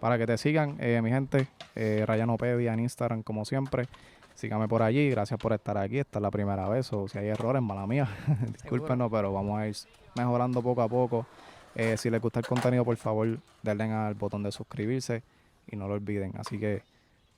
para 0.00 0.18
que 0.18 0.26
te 0.26 0.36
sigan, 0.38 0.76
eh, 0.80 1.00
mi 1.02 1.10
gente. 1.10 1.46
Eh, 1.76 2.04
Rayanopedia 2.06 2.72
en 2.74 2.80
Instagram, 2.80 3.22
como 3.22 3.44
siempre. 3.44 3.86
Síganme 4.34 4.66
por 4.66 4.82
allí. 4.82 5.10
Gracias 5.10 5.38
por 5.38 5.52
estar 5.52 5.76
aquí. 5.78 5.98
Esta 5.98 6.18
es 6.18 6.22
la 6.22 6.30
primera 6.30 6.68
vez. 6.68 6.92
O 6.92 7.06
si 7.06 7.18
hay 7.18 7.28
errores, 7.28 7.62
mala 7.62 7.86
mía. 7.86 8.08
Discúlpenos, 8.52 9.10
pero 9.10 9.32
vamos 9.32 9.58
a 9.60 9.68
ir 9.68 9.76
mejorando 10.16 10.60
poco 10.62 10.82
a 10.82 10.88
poco. 10.88 11.26
Eh, 11.74 11.96
si 11.96 12.10
les 12.10 12.20
gusta 12.20 12.40
el 12.40 12.46
contenido, 12.46 12.84
por 12.84 12.96
favor, 12.96 13.38
denle 13.62 13.84
al 13.92 14.14
botón 14.14 14.42
de 14.42 14.50
suscribirse 14.52 15.22
y 15.70 15.76
no 15.76 15.86
lo 15.86 15.94
olviden. 15.94 16.32
Así 16.36 16.58
que 16.58 16.82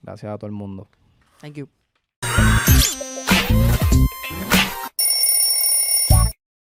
gracias 0.03 0.33
a 0.33 0.39
todo 0.39 0.47
el 0.47 0.53
mundo. 0.53 0.87
Thank 1.41 1.55
you. 1.57 1.69